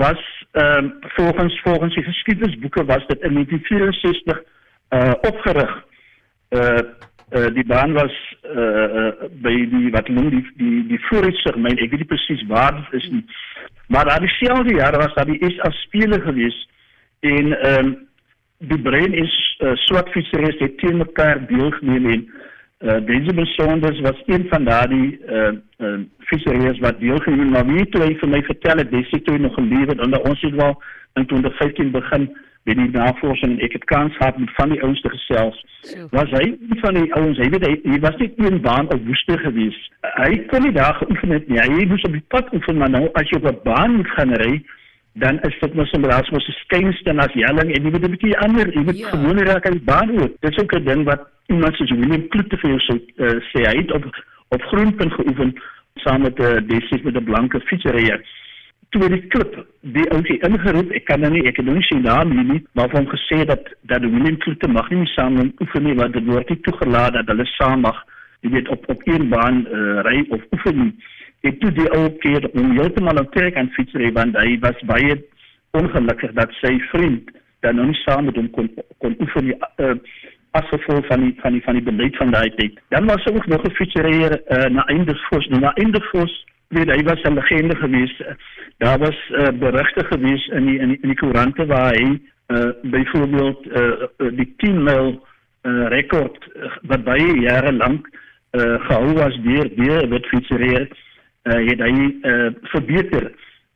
was 0.00 0.22
ehm 0.58 0.86
uh, 0.86 1.10
volgens 1.16 1.60
volgens 1.62 1.94
die 1.94 2.04
geskiedenisboeke 2.04 2.84
was 2.84 3.06
dit 3.06 3.20
in 3.20 3.38
1964 3.38 4.42
uh 4.98 5.14
opgerig. 5.30 5.76
Uh 6.50 6.82
uh, 7.30 7.46
die 7.54 7.66
baan 7.66 7.92
was 7.92 8.14
uh, 8.44 8.60
uh, 8.60 9.12
by 9.44 9.54
die 9.72 9.90
wat 9.94 10.08
noem 10.08 10.30
die 10.34 10.44
die 10.58 10.82
die 10.90 11.00
vooruitsig 11.08 11.56
myn 11.56 11.78
ek 11.78 11.90
weet 11.92 12.04
nie 12.04 12.12
presies 12.12 12.46
waar 12.50 12.74
dit 12.76 13.00
is 13.02 13.08
nie. 13.14 13.24
Maar 13.90 14.04
daar 14.04 14.20
dieselfde 14.20 14.74
jaar 14.74 14.98
was 14.98 15.14
daar 15.14 15.26
die 15.26 15.40
SA 15.56 15.70
spele 15.84 16.20
gewees 16.20 16.58
en 17.20 17.52
ehm 17.58 17.86
um, 17.86 17.98
die 18.60 18.80
brein 18.84 19.14
is 19.16 19.34
uh, 19.64 19.72
swart 19.86 20.10
fietsers 20.12 20.58
het 20.60 20.78
teen 20.78 20.96
mekaar 21.00 21.46
deelgeneem 21.48 22.08
en 22.12 22.24
uh, 22.26 22.98
Benjamin 23.08 23.46
Saunders 23.46 24.00
was 24.00 24.22
een 24.26 24.44
van 24.50 24.64
daardie 24.64 25.20
uh, 25.28 25.52
uh, 25.78 25.94
fietsers 26.18 26.78
wat 26.78 27.00
deelgeneem 27.00 27.54
maar 27.54 27.66
wie 27.66 27.86
toe 27.88 28.02
hy 28.04 28.12
vir 28.20 28.28
my 28.28 28.42
vertel 28.48 28.82
het 28.82 28.90
dis 28.92 29.14
toe 29.24 29.38
nog 29.38 29.54
gelewe 29.54 29.96
onder 29.96 30.20
ons 30.28 30.42
het 30.44 30.54
wel 30.60 30.76
in 31.14 31.26
2015 31.26 31.90
begin 31.90 32.28
by 32.68 32.74
die 32.76 32.90
navorsing 32.92 33.56
en 33.56 33.62
ek 33.64 33.72
het 33.78 33.84
kans 33.84 34.16
gehad 34.16 34.38
met 34.38 34.50
van 34.56 34.74
die 34.74 34.82
ouens 34.82 35.00
te 35.00 35.08
gesels. 35.08 35.60
Was 36.12 36.32
hy 36.36 36.42
een 36.52 36.80
van 36.82 36.98
die 36.98 37.14
ouens, 37.14 37.38
hy 37.40 37.48
weet 37.54 37.64
hy, 37.66 37.72
hy 37.84 38.00
was 38.04 38.18
net 38.20 38.36
een 38.36 38.60
baan 38.60 38.90
op 38.92 39.06
woeste 39.06 39.38
gewees. 39.44 39.78
Hy 40.18 40.36
kon 40.52 40.66
nie 40.66 40.74
daar 40.76 40.94
geoefen 41.00 41.32
het 41.36 41.48
nie. 41.48 41.60
Hy 41.60 41.86
moes 41.88 42.04
op 42.08 42.12
die 42.12 42.26
pad 42.28 42.52
oefen, 42.56 42.76
maar 42.82 42.92
nou 42.92 43.08
as 43.20 43.32
jy 43.32 43.40
op 43.40 43.48
'n 43.48 43.64
baan 43.64 43.96
moet 43.96 44.12
gaan 44.16 44.34
ry, 44.44 44.62
dan 45.14 45.40
is 45.48 45.56
dit 45.60 45.74
mos 45.74 45.90
sommer 45.90 46.12
as 46.12 46.30
mos 46.30 46.48
'n 46.48 46.58
skynste 46.64 47.16
as 47.16 47.32
jelling 47.32 47.72
en 47.74 47.82
jy 47.84 47.90
moet 47.90 48.04
'n 48.04 48.10
bietjie 48.10 48.38
ander, 48.38 48.72
jy 48.74 48.84
moet 48.84 48.98
ja. 48.98 49.08
gewoon 49.08 49.38
raak 49.38 49.66
aan 49.66 49.78
die 49.78 49.90
baan 49.92 50.10
ook. 50.10 50.32
Dit 50.40 50.50
is 50.52 50.58
ook 50.62 50.74
'n 50.74 50.84
ding 50.84 51.04
wat 51.04 51.28
iemand 51.46 51.74
soos 51.76 51.90
William 51.90 52.28
Kloete 52.28 52.56
vir 52.56 52.70
jou 52.70 52.80
sou 52.80 52.98
uh, 53.16 53.40
sê 53.50 53.64
hy 53.66 53.76
het 53.82 53.92
op 53.92 54.04
op 54.48 54.62
groenpunt 54.62 55.12
geoefen 55.12 55.54
saam 55.94 56.22
met 56.22 56.38
'n 56.38 56.42
uh, 56.42 56.60
besies 56.66 57.02
met 57.02 57.16
'n 57.16 57.24
blanke 57.24 57.60
fietsryer 57.60 58.20
toe 58.90 59.08
die 59.08 59.26
klip. 59.32 59.52
Die 59.80 60.06
ouetjie 60.12 60.38
ingeroep 60.46 60.90
ek 60.98 61.06
kan 61.08 61.22
nou 61.24 61.30
nie 61.32 61.44
ek 61.48 61.60
het 61.60 61.66
nou 61.66 61.76
nie 61.78 61.86
sy 61.88 61.96
naam 62.02 62.32
hier 62.34 62.46
nie 62.48 62.60
maar 62.78 62.90
van 62.92 63.06
gesê 63.08 63.44
dat 63.48 63.70
dat 63.88 64.02
die 64.04 64.10
Willem 64.12 64.36
Kloete 64.42 64.68
mag 64.68 64.90
nie 64.90 65.06
saam 65.14 65.38
oefen 65.40 65.86
nie 65.86 65.96
want 66.00 66.16
dit 66.18 66.26
word 66.28 66.50
nie 66.50 66.60
toegelaat 66.66 67.16
dat 67.16 67.30
hulle 67.32 67.46
saam 67.54 67.86
mag 67.86 68.02
jy 68.44 68.52
weet 68.56 68.68
op 68.74 68.88
op 68.92 69.02
een 69.08 69.28
baan 69.32 69.62
uh, 69.66 70.00
ry 70.06 70.24
of 70.28 70.44
oefen 70.56 70.82
nie. 70.82 70.92
Ek 71.48 71.60
toe 71.62 71.70
die 71.76 71.88
ou 71.96 72.08
keer 72.20 72.48
om 72.52 72.74
heeltemal 72.76 73.22
op 73.22 73.30
trek 73.36 73.56
aan 73.56 73.72
fietsry 73.76 74.10
want 74.16 74.36
hy 74.36 74.58
was 74.64 74.84
baie 74.90 75.16
ongelukkig 75.78 76.34
dat 76.36 76.52
sy 76.60 76.74
vriend 76.90 77.30
dan 77.64 77.76
nou 77.76 77.86
nie 77.88 78.00
saam 78.02 78.26
met 78.28 78.36
hom 78.36 78.50
kon 78.56 78.68
kon 78.98 79.16
oefen 79.22 79.48
nie 79.48 79.56
uh, 79.56 79.96
as 80.58 80.68
gevolg 80.74 81.06
van 81.06 81.24
die 81.24 81.34
van 81.40 81.56
die 81.56 81.64
van 81.64 81.78
die 81.78 81.86
beleid 81.86 82.16
van 82.18 82.32
daai 82.34 82.50
tyd. 82.58 82.78
Dan 82.90 83.06
was 83.06 83.26
ook 83.32 83.46
nog 83.46 83.64
'n 83.64 83.76
fietsryer 83.80 84.40
uh, 84.40 84.68
na 84.76 84.84
Eindefors 84.86 85.48
na 85.48 85.72
Eindefors 85.74 86.34
weet 86.70 86.90
hy 86.90 87.02
was 87.02 87.22
'n 87.22 87.34
legende 87.34 87.76
geweest. 87.76 88.24
Daar 88.78 88.98
was 88.98 89.18
uh, 89.30 89.48
berigte 89.58 90.04
gewees 90.04 90.46
in 90.46 90.66
die 90.66 90.78
in 90.78 90.88
die, 90.88 90.98
in 91.00 91.08
die 91.08 91.18
koerante 91.18 91.66
waar 91.66 91.94
hy 91.94 92.20
uh, 92.46 92.70
byvoorbeeld 92.82 93.66
uh, 93.66 94.30
die 94.38 94.54
10 94.56 94.82
mil 94.82 95.26
uh, 95.62 95.86
rekord 95.88 96.48
uh, 96.56 96.70
wat 96.82 97.04
baie 97.04 97.40
jare 97.40 97.72
lank 97.72 98.08
uh, 98.50 98.80
gehou 98.86 99.12
was 99.12 99.38
deur 99.42 99.68
deur 99.74 100.08
wat 100.08 100.26
fietsreer 100.26 100.88
uh, 101.42 101.60
het 101.68 101.80
hy 101.80 101.94
uh, 102.22 102.50
verbeter. 102.62 103.32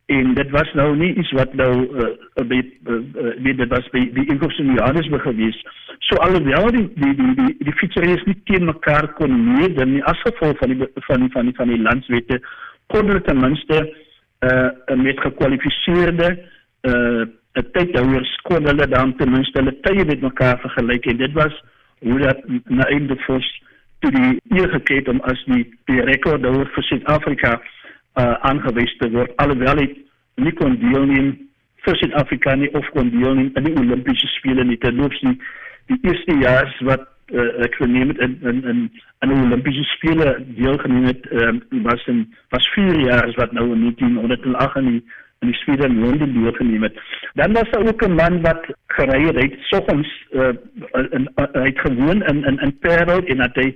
En 0.06 0.34
dit 0.34 0.50
was 0.50 0.72
nou 0.72 0.96
nie 0.96 1.14
iets 1.14 1.32
wat 1.32 1.54
nou 1.54 1.72
uh, 1.88 2.46
by 2.46 2.60
uh, 2.86 2.94
uh, 2.94 3.56
dit 3.56 3.68
was 3.68 3.88
by 3.90 4.10
die 4.12 4.26
inkomstenjaars 4.26 5.08
gewees 5.10 5.62
so 6.08 6.16
alhoewel 6.16 6.70
die 6.70 6.88
die 6.94 7.14
die 7.14 7.34
die, 7.38 7.54
die 7.58 7.76
fietsreers 7.80 8.24
nie 8.28 8.36
teen 8.48 8.66
mekaar 8.68 9.08
kon 9.18 9.32
meeding 9.54 9.94
nie 9.94 10.04
as 10.10 10.20
gevolg 10.26 10.58
van 10.60 10.72
die 10.72 10.88
van 11.08 11.24
die 11.24 11.30
van 11.32 11.48
die, 11.48 11.56
van 11.56 11.72
die 11.72 11.80
landswette 11.80 12.40
kon 12.92 13.06
hulle 13.08 13.22
ten 13.22 13.40
minste 13.40 13.80
uh 14.44 14.96
met 14.96 15.20
gekwalifiseerde 15.20 16.28
uh 16.90 17.24
tydhouers 17.72 18.32
kon 18.48 18.66
hulle 18.66 18.88
dan 18.88 19.16
ten 19.16 19.30
minste 19.30 19.58
hulle 19.60 19.76
tye 19.86 20.04
met 20.04 20.20
mekaar 20.20 20.58
vergelyk. 20.60 21.06
En 21.06 21.16
dit 21.16 21.32
was 21.32 21.62
hoe 21.98 22.18
dat 22.18 22.42
na 22.64 22.84
einde 22.92 23.16
fors 23.16 23.48
toe 24.00 24.10
die 24.10 24.58
eer 24.58 24.68
gekry 24.68 25.02
om 25.08 25.20
as 25.30 25.44
die 25.48 25.64
die 25.90 26.02
rekordhouer 26.10 26.68
vir 26.74 26.88
Suid-Afrika 26.90 27.54
uh 28.20 28.34
aangewys 28.50 28.96
te 29.00 29.10
word 29.10 29.32
alhoewel 29.42 29.80
hy 29.82 29.88
nie 30.44 30.52
kon 30.60 30.76
deelneem 30.82 31.32
vir 31.86 31.98
Suid-Afrika 32.00 32.54
nie 32.58 32.70
of 32.74 32.88
kon 32.96 33.10
deelneem 33.14 33.50
aan 33.54 33.68
die 33.68 33.76
Olimpiese 33.80 34.28
spele 34.36 34.64
nie. 34.64 34.78
Terloops 34.82 35.20
die 35.24 35.98
eerste 36.02 36.36
jaar 36.40 36.70
wat 36.88 37.08
uh, 37.32 37.64
ek 37.64 37.74
verneem 37.74 38.08
het 38.08 38.18
in 38.18 38.38
in 38.42 38.64
in 38.64 38.80
aan 39.18 39.32
die 39.32 39.42
Olimpiese 39.44 39.84
spele 39.84 40.44
deelgeneem 40.56 41.04
het 41.04 41.28
um, 41.32 41.62
was 41.82 42.06
in 42.06 42.34
was 42.48 42.68
4 42.74 43.00
jaar 43.00 43.32
wat 43.36 43.52
nou 43.52 43.72
in 43.72 43.80
1908 43.80 44.76
in 44.76 44.90
die 44.90 45.04
in 45.40 45.50
die 45.50 45.58
spele 45.60 45.86
in 45.86 46.00
Londen 46.00 46.32
deelgeneem 46.32 46.82
het. 46.82 47.00
Dan 47.34 47.52
was 47.52 47.70
daar 47.70 47.86
ook 47.86 48.06
'n 48.06 48.14
man 48.14 48.40
wat 48.40 48.66
gery 48.86 49.24
het, 49.26 49.42
het 49.42 49.54
soggens 49.60 50.26
uh, 50.32 50.48
in 51.10 51.28
uh, 51.36 51.44
hy 51.52 51.68
het 51.68 51.80
gewoon 51.80 52.22
in 52.22 52.44
in 52.44 52.58
in 52.58 52.78
Parel 52.78 53.24
en 53.24 53.40
het 53.40 53.54
hy 53.54 53.68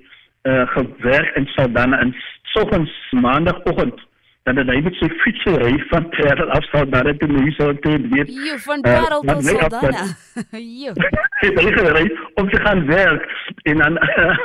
uh, 0.42 0.68
gewerk 0.68 1.36
in 1.36 1.46
Saldanha 1.46 1.98
en 1.98 2.14
soggens 2.42 2.92
maandagooggend 3.10 4.07
dan 4.48 4.56
het 4.56 4.70
hy 4.72 4.78
met 4.84 4.96
sy 4.96 5.08
fiets 5.22 5.44
ry 5.60 5.72
van 5.90 6.06
Parel 6.14 6.50
af 6.56 6.64
sal 6.70 6.86
daar 6.92 7.08
toe 7.20 7.28
nie 7.28 7.52
sou 7.56 7.68
toe 7.84 7.96
weet. 8.14 8.30
Jo 8.46 8.56
van 8.64 8.84
Parel 8.86 9.24
uh, 9.24 9.34
tot 9.34 9.44
Saldanha. 9.44 10.06
Jo. 10.84 10.94
Hy 11.40 11.50
het 11.66 11.76
gery 11.76 12.04
om 12.40 12.48
te 12.50 12.60
gaan 12.64 12.86
werk 12.88 13.26
en 13.70 13.82
dan 13.82 13.98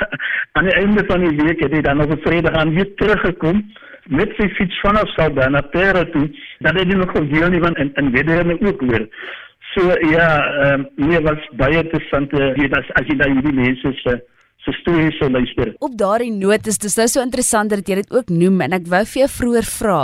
aan 0.60 0.68
die 0.70 0.76
einde 0.82 1.06
van 1.08 1.24
die 1.24 1.38
week 1.40 1.64
het 1.64 1.78
hy 1.78 1.82
dan 1.86 2.04
op 2.04 2.14
Vrydag 2.26 2.58
aan 2.60 2.76
weer 2.76 2.92
teruggekom 3.00 3.64
met 4.20 4.36
sy 4.40 4.50
fiets 4.58 4.82
vanaf 4.84 5.16
Saldanha 5.16 5.64
Parel 5.76 6.10
toe. 6.12 6.28
Dan 6.60 6.82
het 6.82 6.92
hy 6.92 7.00
nog 7.00 7.16
gedeel 7.16 7.56
nie 7.56 7.64
van 7.64 7.80
in 7.86 7.96
in 8.02 8.12
wederom 8.12 8.58
ook 8.60 8.84
weer. 8.92 9.08
So 9.74 9.88
ja, 10.12 10.30
ehm 10.66 10.86
um, 10.98 11.08
nee 11.08 11.24
was 11.24 11.50
baie 11.64 11.80
interessant 11.86 12.36
weet 12.60 12.78
as 12.78 12.92
as 13.00 13.08
jy 13.08 13.16
daai 13.24 13.56
mense 13.64 13.96
se 14.04 14.20
se 14.64 14.72
stories 14.80 15.18
sou 15.20 15.28
luister. 15.32 15.74
Op 15.84 15.96
daardie 16.00 16.32
noot 16.32 16.68
is 16.72 16.78
dit 16.80 16.94
nou 16.96 17.08
so 17.12 17.24
interessant 17.24 17.72
dat 17.74 17.88
jy 17.90 17.98
dit 18.00 18.14
ook 18.16 18.30
noem 18.32 18.62
en 18.64 18.76
ek 18.78 18.86
wou 18.92 19.02
vir 19.12 19.20
jou 19.24 19.30
vroeër 19.38 19.68
vra 19.68 19.98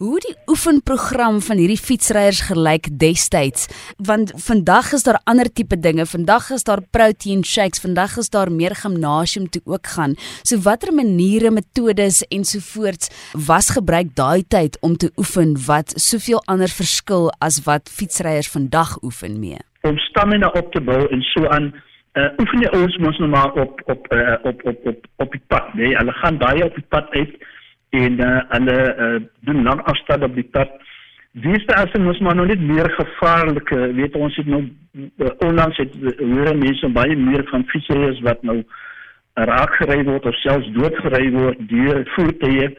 hoe 0.00 0.20
die 0.24 0.34
oefenprogram 0.48 1.40
van 1.44 1.60
hierdie 1.60 1.80
fietsryers 1.80 2.40
gelyk 2.48 2.88
destyds 3.02 3.68
want 4.08 4.32
vandag 4.46 4.92
is 4.96 5.04
daar 5.04 5.20
ander 5.28 5.50
tipe 5.52 5.76
dinge. 5.76 6.06
Vandag 6.08 6.50
is 6.56 6.64
daar 6.64 6.80
protein 6.94 7.44
shakes, 7.44 7.82
vandag 7.84 8.16
is 8.22 8.30
daar 8.32 8.52
meer 8.52 8.74
gimnasium 8.78 9.48
toe 9.52 9.62
ook 9.66 9.92
gaan. 9.94 10.16
So 10.42 10.56
watter 10.64 10.94
maniere, 10.94 11.50
metodes 11.52 12.22
ensovoorts 12.32 13.12
was 13.48 13.72
gebruik 13.76 14.14
daai 14.16 14.44
tyd 14.48 14.78
om 14.80 14.96
te 14.96 15.12
oefen 15.20 15.56
wat 15.66 15.92
soveel 16.00 16.40
ander 16.46 16.72
verskil 16.72 17.28
as 17.44 17.60
wat 17.68 17.92
fietsryers 17.92 18.48
vandag 18.48 18.96
oefen 19.02 19.36
mee? 19.40 19.60
Om 19.86 19.98
stamina 20.08 20.48
op 20.58 20.72
te 20.72 20.80
bou 20.80 21.04
en 21.12 21.22
so 21.34 21.46
aan 21.52 21.72
uh, 22.18 22.30
oefen 22.40 22.62
die 22.64 22.70
ouens 22.76 22.96
mos 23.04 23.18
nou 23.18 23.30
maar 23.30 23.52
op 23.64 23.80
op 23.84 24.12
uh, 24.12 24.34
op 24.50 24.64
op 24.72 24.86
op 24.92 25.06
op 25.24 25.32
die 25.36 25.42
pad 25.46 25.74
nee 25.74 25.94
hulle 25.96 26.14
gaan 26.20 26.38
baie 26.38 26.64
op 26.64 26.74
die 26.74 26.88
pad 26.88 27.10
uit 27.10 27.34
en 27.90 28.20
uh, 28.20 28.40
hulle 28.54 28.78
uh, 29.06 29.20
doen 29.48 29.62
lang 29.62 29.80
afstand 29.92 30.24
op 30.24 30.34
die 30.34 30.48
pad. 30.56 30.70
Dis 31.32 31.64
daar 31.66 31.86
is 31.86 32.00
mos 32.02 32.18
maar 32.18 32.34
nou 32.34 32.46
net 32.46 32.60
meer 32.60 32.90
gevaarlike 32.96 33.78
weet 34.00 34.14
ons 34.14 34.36
het 34.36 34.46
nou 34.46 34.62
uh, 34.64 35.30
onlangs 35.46 35.76
het 35.76 35.94
hoor 36.18 36.56
mense 36.56 36.92
baie 37.00 37.16
meer 37.16 37.44
van 37.52 37.64
fietsers 37.72 38.20
wat 38.26 38.42
nou 38.42 38.62
raak 39.34 39.74
gery 39.80 40.02
word 40.04 40.26
of 40.26 40.38
selfs 40.42 40.70
dood 40.76 40.96
gery 41.04 41.30
word 41.32 41.58
deur 41.70 42.02
voertuie 42.16 42.70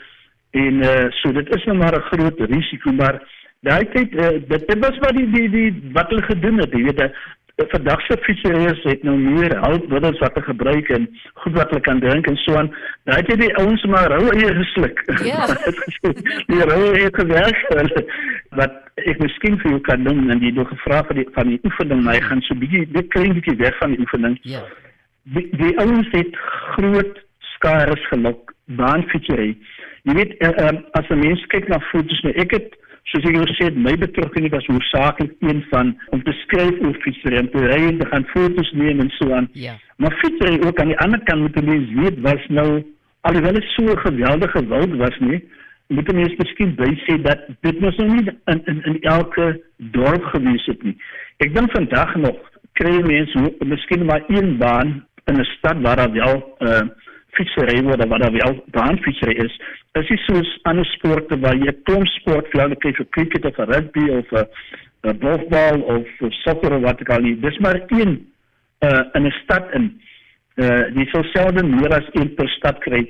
en 0.60 0.81
uh, 0.84 1.05
so 1.22 1.31
dit 1.31 1.55
is 1.55 1.65
nou 1.65 1.77
maar 1.77 1.96
'n 1.96 2.10
groot 2.12 2.39
risiko 2.39 2.91
maar 2.91 3.22
daai 3.62 3.86
tyd 3.93 4.13
uh, 4.13 4.29
dit, 4.48 4.67
dit 4.67 4.79
was 4.79 4.98
wat 4.98 5.15
die 5.15 5.29
die 5.31 5.50
die 5.50 5.91
wat 5.93 6.10
hulle 6.10 6.24
gedoen 6.24 6.58
het 6.63 6.74
jy 6.74 6.84
weet 6.84 7.03
vandag 7.67 8.01
se 8.01 8.17
fietsers 8.21 8.83
het 8.83 9.03
nou 9.03 9.17
meer 9.17 9.55
hulpmiddels 9.65 10.19
wat 10.19 10.33
hulle 10.33 10.45
gebruik 10.45 10.89
en 10.89 11.07
goed 11.33 11.53
wat 11.53 11.69
hulle 11.69 11.81
kan 11.81 11.99
drink 11.99 12.27
en 12.27 12.35
so 12.35 12.55
aan. 12.55 12.71
Nou 13.05 13.17
het 13.17 13.27
jy 13.27 13.37
die 13.43 13.55
ouens 13.61 13.83
maar 13.83 14.11
rou 14.11 14.29
eie 14.33 14.53
gesluk. 14.61 15.03
Ja. 15.27 15.47
die 16.51 16.61
rou 16.71 16.83
eie 16.93 17.09
gewerk 17.11 17.63
wat 18.59 18.77
ek 19.05 19.19
miskien 19.23 19.59
vir 19.63 19.75
jou 19.75 19.81
kan 19.87 20.03
doen 20.07 20.29
en 20.29 20.43
jy 20.43 20.53
het 20.55 20.71
gevra 20.73 21.03
vir 21.09 21.21
die 21.21 21.27
van 21.35 21.51
die 21.51 21.59
oefening, 21.67 22.03
maar 22.03 22.19
hy 22.19 22.23
gaan 22.27 22.43
so 22.47 22.59
bietjie 22.59 22.85
dit 22.95 23.11
kry 23.15 23.27
bietjie 23.33 23.57
weg 23.59 23.77
van 23.81 23.95
die 23.95 24.01
oefening. 24.05 24.39
Ja. 24.47 24.63
Die, 25.35 25.47
die 25.59 25.75
ouens 25.79 26.07
het 26.15 26.39
groot 26.75 27.19
skares 27.55 28.07
gelok 28.09 28.53
baanfietsery. 28.79 29.53
Jy 30.07 30.15
weet 30.15 30.35
uh, 30.39 30.53
uh, 30.63 30.75
as 30.97 31.09
'n 31.09 31.19
mens 31.19 31.43
kyk 31.51 31.67
na 31.67 31.79
foto's 31.91 32.21
nou 32.23 32.33
ek 32.39 32.55
het 32.55 32.78
soos 33.09 33.25
ek 33.25 33.37
gesê 33.49 33.69
het, 33.69 33.77
my 33.77 33.95
betrokkenheid 33.97 34.53
was 34.53 34.67
hoofsaaklik 34.69 35.31
een 35.39 35.63
van 35.71 35.95
om 36.13 36.21
te 36.23 36.33
skryf 36.43 36.81
oor 36.85 36.97
fietsry 37.05 37.39
en 37.39 37.49
te 37.53 37.63
ry 37.65 37.79
en 37.87 37.99
te 37.99 38.07
gaan 38.11 38.25
foto's 38.33 38.71
neem 38.77 39.01
en 39.03 39.09
so 39.17 39.31
aan. 39.33 39.49
Ja. 39.53 39.77
Maar 39.97 40.17
fietsry 40.21 40.59
ook 40.67 40.79
aan 40.79 40.93
die 40.93 40.99
ander 41.05 41.21
kant 41.29 41.41
moet 41.41 41.61
mense 41.65 42.01
weet 42.01 42.19
was 42.27 42.45
nou 42.47 42.69
alhoewel 43.21 43.53
dit 43.53 43.71
so 43.75 43.83
'n 43.83 44.03
geweldige 44.05 44.67
wild 44.67 44.95
was 44.95 45.17
nie, 45.19 45.41
moet 45.87 46.13
mense 46.13 46.35
miskien 46.37 46.75
by 46.75 46.89
sê 47.05 47.17
dat 47.21 47.47
dit 47.65 47.79
mos 47.79 47.95
nou 47.97 48.09
nie 48.09 48.25
in 48.45 48.61
in 48.65 48.81
in 48.91 49.01
elke 49.01 49.61
dorp 49.77 50.23
gewees 50.23 50.65
het 50.65 50.83
nie. 50.83 50.97
Ek 51.37 51.55
dink 51.55 51.71
vandag 51.71 52.15
nog 52.15 52.37
kry 52.73 53.01
mense 53.01 53.53
miskien 53.65 54.05
maar 54.05 54.23
een 54.27 54.57
baan 54.57 55.05
in 55.25 55.39
'n 55.39 55.49
stad 55.57 55.81
waar 55.81 55.95
daar 55.95 56.11
wel 56.11 56.57
uh 56.59 56.81
fietsry 57.39 57.79
word 57.88 58.03
waar 58.12 58.24
daar 58.25 58.36
wel 58.36 58.58
baanfietsry 58.75 59.36
is. 59.46 59.55
Is 60.00 60.12
soos 60.27 60.51
ander 60.69 60.86
sporte 60.96 61.39
waar 61.39 61.55
jy 61.58 61.74
klomp 61.88 62.08
sportvelde 62.19 62.77
kry 62.84 62.93
vir 62.98 63.08
cricket 63.15 63.48
of 63.50 63.58
rugby 63.72 64.05
of 64.19 64.31
'n 64.31 64.46
uh, 65.08 65.15
golfbal 65.24 65.81
of 65.96 66.05
sokker 66.43 66.75
of 66.75 66.84
wat 66.84 67.01
ek 67.01 67.10
al 67.15 67.24
nie. 67.24 67.39
Dis 67.39 67.58
maar 67.63 67.81
een 67.88 68.13
uh, 68.84 69.03
in 69.13 69.25
'n 69.25 69.36
stad 69.43 69.74
in. 69.74 69.91
Uh 70.55 70.86
jy 70.96 71.05
sal 71.12 71.24
selden 71.34 71.75
meer 71.75 71.93
as 71.96 72.08
een 72.13 72.34
per 72.36 72.50
stad 72.50 72.79
kry. 72.79 73.03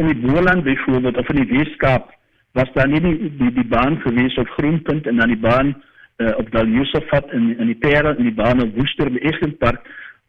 In 0.00 0.06
die 0.06 0.20
Boland 0.26 0.64
byvoorbeeld 0.64 1.16
of 1.16 1.28
in 1.28 1.44
die 1.44 1.58
Weskaap 1.58 2.12
was 2.52 2.72
daar 2.74 2.88
nie 2.88 3.00
die 3.00 3.36
die, 3.36 3.52
die 3.52 3.68
baan 3.68 4.00
gewees 4.00 4.36
op 4.38 4.48
Groenpunt 4.48 5.06
en 5.06 5.16
dan 5.16 5.28
die 5.28 5.42
baan 5.48 5.74
uh, 6.16 6.32
op 6.36 6.50
Daljusafat 6.50 7.32
in 7.32 7.58
in 7.58 7.66
die 7.66 7.80
Pere 7.84 8.14
en 8.16 8.22
die 8.22 8.34
baan 8.34 8.62
op 8.62 8.74
Woester 8.76 9.10
by 9.10 9.18
Egenpark 9.18 9.82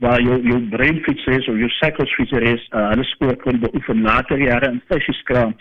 waar 0.04 0.22
jou 0.22 0.40
jou 0.44 0.60
breinfiets 0.70 1.26
is 1.26 1.48
of 1.48 1.58
jou 1.58 1.70
cyclefiets 1.70 2.32
is, 2.32 2.68
uh, 2.72 2.90
hulle 2.90 3.04
sport 3.04 3.42
kon 3.42 3.60
beoefen 3.60 4.02
later 4.02 4.42
jare 4.42 4.72
in 4.72 4.82
fietskraam. 4.90 5.56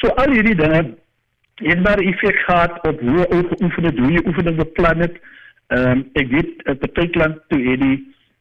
So 0.00 0.12
al 0.22 0.34
hierdie 0.34 0.56
dinge 0.58 0.82
het 1.62 1.82
maar 1.82 1.98
effek 1.98 2.38
gehad 2.46 2.88
op 2.88 3.00
hoe 3.00 3.26
ou 3.28 3.42
oefen 3.64 3.84
het, 3.84 3.98
hoe 3.98 4.12
jy 4.12 4.22
oefening 4.26 4.56
beplan 4.56 5.04
het. 5.06 5.20
Ehm 5.66 5.90
um, 5.90 6.08
ek 6.20 6.28
weet 6.28 6.50
uh, 6.64 6.74
op 6.74 6.80
Partytland 6.80 7.38
toe 7.48 7.60
het 7.70 7.80
die 7.80 7.98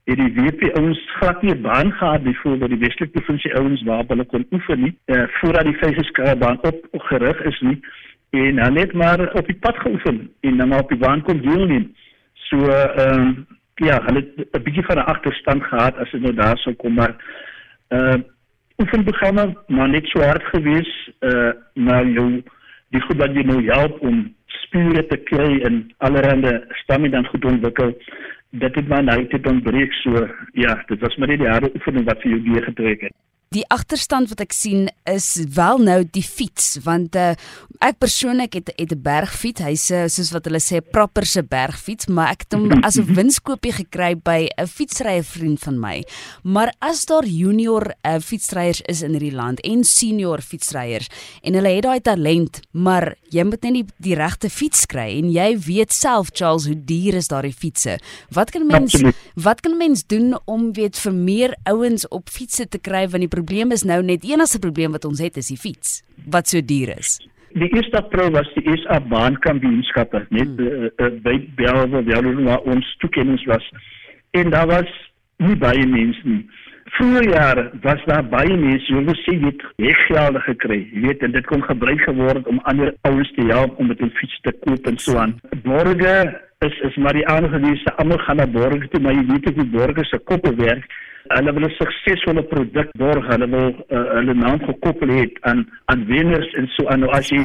het 0.10 0.18
die 0.18 0.34
WP 0.34 0.78
ouens 0.78 1.00
glad 1.20 1.42
nie 1.42 1.56
baan 1.56 1.92
gehad 1.94 2.24
byvoorbeeld 2.24 2.74
die 2.74 2.80
Weselike 2.80 3.12
provinsie 3.20 3.54
ouens 3.56 3.84
waar 3.88 4.04
hulle 4.08 4.26
kon 4.26 4.46
oefen 4.52 4.82
nie 4.82 4.96
uh, 5.06 5.24
voordat 5.40 5.70
die 5.70 5.78
fietskraam 5.78 6.40
baan 6.40 6.58
op, 6.62 6.88
gerig 6.92 7.44
is 7.46 7.60
nie 7.60 7.78
en 8.32 8.58
hulle 8.64 8.72
net 8.72 8.94
maar 8.94 9.24
op 9.34 9.48
die 9.48 9.56
pad 9.56 9.78
geoefen 9.78 10.32
en 10.40 10.58
dan 10.58 10.74
op 10.76 10.90
die 10.90 10.98
baan 10.98 11.22
kon 11.22 11.42
deelneem. 11.42 11.92
So 12.50 12.58
ehm 12.68 13.20
um, 13.20 13.48
ja, 13.86 14.02
hulle 14.06 14.22
'n 14.54 14.64
bietjie 14.64 14.86
van 14.86 14.98
'n 14.98 15.10
agterstand 15.14 15.64
gehad 15.64 15.98
as 15.98 16.12
dit 16.12 16.22
nou 16.22 16.34
daar 16.34 16.58
sou 16.58 16.76
kom 16.76 16.94
maar 16.94 17.16
uh 17.90 18.20
oefenprogramme 18.82 19.56
maar 19.68 19.90
net 19.90 20.06
so 20.08 20.22
hard 20.22 20.44
gewees 20.44 20.92
uh 21.20 21.52
na 21.74 22.02
jou 22.04 22.44
die 22.90 23.02
goed 23.02 23.18
wat 23.18 23.36
jy 23.36 23.44
nou 23.44 23.60
help 23.66 24.02
om 24.02 24.36
spiere 24.46 25.06
te 25.08 25.18
kry 25.18 25.62
en 25.68 25.92
allerlei 25.98 26.64
stamme 26.84 27.10
dan 27.10 27.26
goed 27.26 27.46
ontwikkel 27.46 27.94
dit 28.50 28.76
het 28.76 28.88
my 28.88 29.02
nou 29.02 29.28
dit 29.28 29.48
ontbreek 29.48 29.94
so 29.94 30.28
ja 30.54 30.84
dit 30.88 31.00
was 31.00 31.16
maar 31.16 31.28
net 31.28 31.40
die 31.40 31.52
harde 31.54 31.72
oefening 31.76 32.06
wat 32.06 32.22
vir 32.22 32.32
jou 32.32 32.42
gee 32.48 32.64
getrek 32.70 33.02
het 33.02 33.16
Die 33.52 33.66
agterstand 33.68 34.30
wat 34.32 34.40
ek 34.46 34.54
sien 34.56 34.86
is 35.12 35.26
wel 35.52 35.82
nou 35.84 35.98
die 36.16 36.24
fiets 36.24 36.78
want 36.86 37.18
uh, 37.20 37.34
ek 37.84 37.98
persoonlik 38.00 38.54
het 38.56 38.70
het 38.78 38.94
'n 38.96 39.02
bergfiets. 39.04 39.60
Hy's 39.60 39.92
uh, 39.92 40.08
soos 40.08 40.32
wat 40.32 40.46
hulle 40.48 40.62
sê 40.64 40.80
'n 40.80 40.88
proper 40.88 41.26
se 41.26 41.44
bergfiets, 41.44 42.08
maar 42.08 42.32
ek 42.32 42.46
het 42.48 42.54
hom 42.56 42.72
as 42.88 42.96
'n 42.96 43.12
winskoopie 43.12 43.74
gekry 43.74 44.16
by 44.16 44.48
'n 44.56 44.68
fietsryer 44.68 45.24
vriend 45.24 45.60
van 45.60 45.80
my. 45.80 46.04
Maar 46.44 46.72
as 46.80 47.04
daar 47.06 47.26
junior 47.26 47.92
uh, 48.08 48.20
fietsryers 48.20 48.82
is 48.88 49.02
in 49.02 49.12
hierdie 49.12 49.36
land 49.36 49.60
en 49.60 49.84
senior 49.84 50.40
fietsryers 50.40 51.10
en 51.44 51.54
hulle 51.54 51.76
het 51.76 51.84
daai 51.84 52.00
talent, 52.00 52.62
maar 52.72 53.16
jy 53.30 53.44
moet 53.44 53.64
net 53.64 53.74
die, 53.74 53.86
die 53.98 54.16
regte 54.16 54.50
fiets 54.50 54.86
kry 54.86 55.20
en 55.20 55.30
jy 55.30 55.60
weet 55.60 55.92
self 55.92 56.30
Charles 56.32 56.66
hoe 56.68 56.86
duur 56.86 57.16
is 57.16 57.28
daardie 57.28 57.52
fietsse. 57.54 58.00
Wat 58.32 58.50
kan 58.52 58.66
mens 58.66 58.96
wat 59.36 59.60
kan 59.60 59.78
mens 59.78 60.08
doen 60.08 60.40
om 60.46 60.72
weet 60.72 60.96
vir 60.98 61.14
meer 61.14 61.58
ouens 61.64 62.08
op 62.08 62.30
fietsse 62.30 62.68
te 62.68 62.80
kry 62.80 63.10
want 63.10 63.20
die 63.20 63.41
probleem 63.42 63.74
is 63.74 63.84
nou 63.88 64.00
net 64.06 64.26
enigste 64.28 64.62
probleem 64.62 64.94
wat 64.94 65.06
ons 65.10 65.22
het 65.24 65.38
is 65.42 65.50
die 65.50 65.60
fiets 65.60 66.02
wat 66.30 66.48
so 66.52 66.62
duur 66.62 66.94
is. 66.94 67.18
Die 67.58 67.68
eerste 67.76 67.98
April 68.00 68.30
was 68.32 68.48
die 68.56 68.64
SA 68.84 69.02
baankampioenskappe 69.12 70.26
net 70.30 70.54
hmm. 70.56 70.86
uh, 70.86 70.92
uh, 71.02 71.14
by 71.26 71.36
Belwe 71.58 72.04
waar 72.46 72.68
ons 72.70 72.98
toekennings 73.04 73.46
was. 73.50 73.66
En 74.38 74.54
daar 74.54 74.70
was 74.70 74.92
nie 75.42 75.58
baie 75.60 75.88
mense 75.88 76.22
nie. 76.24 76.44
Vroeger 76.92 77.28
jare 77.30 77.66
was 77.84 78.04
daar 78.06 78.24
baie 78.30 78.56
mense 78.58 79.04
wat 79.08 79.20
sê 79.26 79.36
dit 79.42 79.66
reggeld 79.82 80.40
gekry. 80.48 80.80
Jy 80.94 81.04
weet 81.08 81.26
en 81.28 81.36
dit 81.36 81.50
kon 81.50 81.64
gebruik 81.64 82.06
geword 82.08 82.48
om 82.48 82.62
ander 82.72 82.94
ouens 83.10 83.34
te 83.36 83.48
help 83.50 83.80
om 83.80 83.92
met 83.92 84.02
'n 84.02 84.14
fiets 84.20 84.40
te 84.42 84.56
koop 84.64 84.88
en 84.88 84.98
so 84.98 85.18
aan. 85.18 85.40
Borge 85.64 86.16
is 86.66 86.80
is 86.80 86.96
maar 86.96 87.14
die 87.14 87.28
aangewese 87.28 87.94
almal 87.96 88.18
gaan 88.18 88.36
na 88.36 88.48
borge 88.48 88.88
toe, 88.88 89.02
maar 89.02 89.16
jy 89.18 89.24
weet 89.30 89.48
ek 89.50 89.56
die 89.58 89.72
borge 89.76 90.04
se 90.06 90.20
koppe 90.32 90.52
werk. 90.60 90.86
Hulle 91.32 91.54
wil 91.54 91.66
'n 91.68 91.74
suksesvolle 91.78 92.44
produk 92.54 92.90
borg, 93.02 93.28
hulle 93.34 93.48
wil 93.50 93.70
uh, 93.70 94.04
hulle 94.18 94.34
naam 94.34 94.60
gekoppel 94.66 95.14
het 95.18 95.38
aan 95.50 95.66
aan 95.86 96.06
wenners 96.06 96.54
en 96.60 96.68
so 96.76 96.88
aan. 96.88 97.00
Nou 97.00 97.12
as 97.18 97.30
jy 97.30 97.42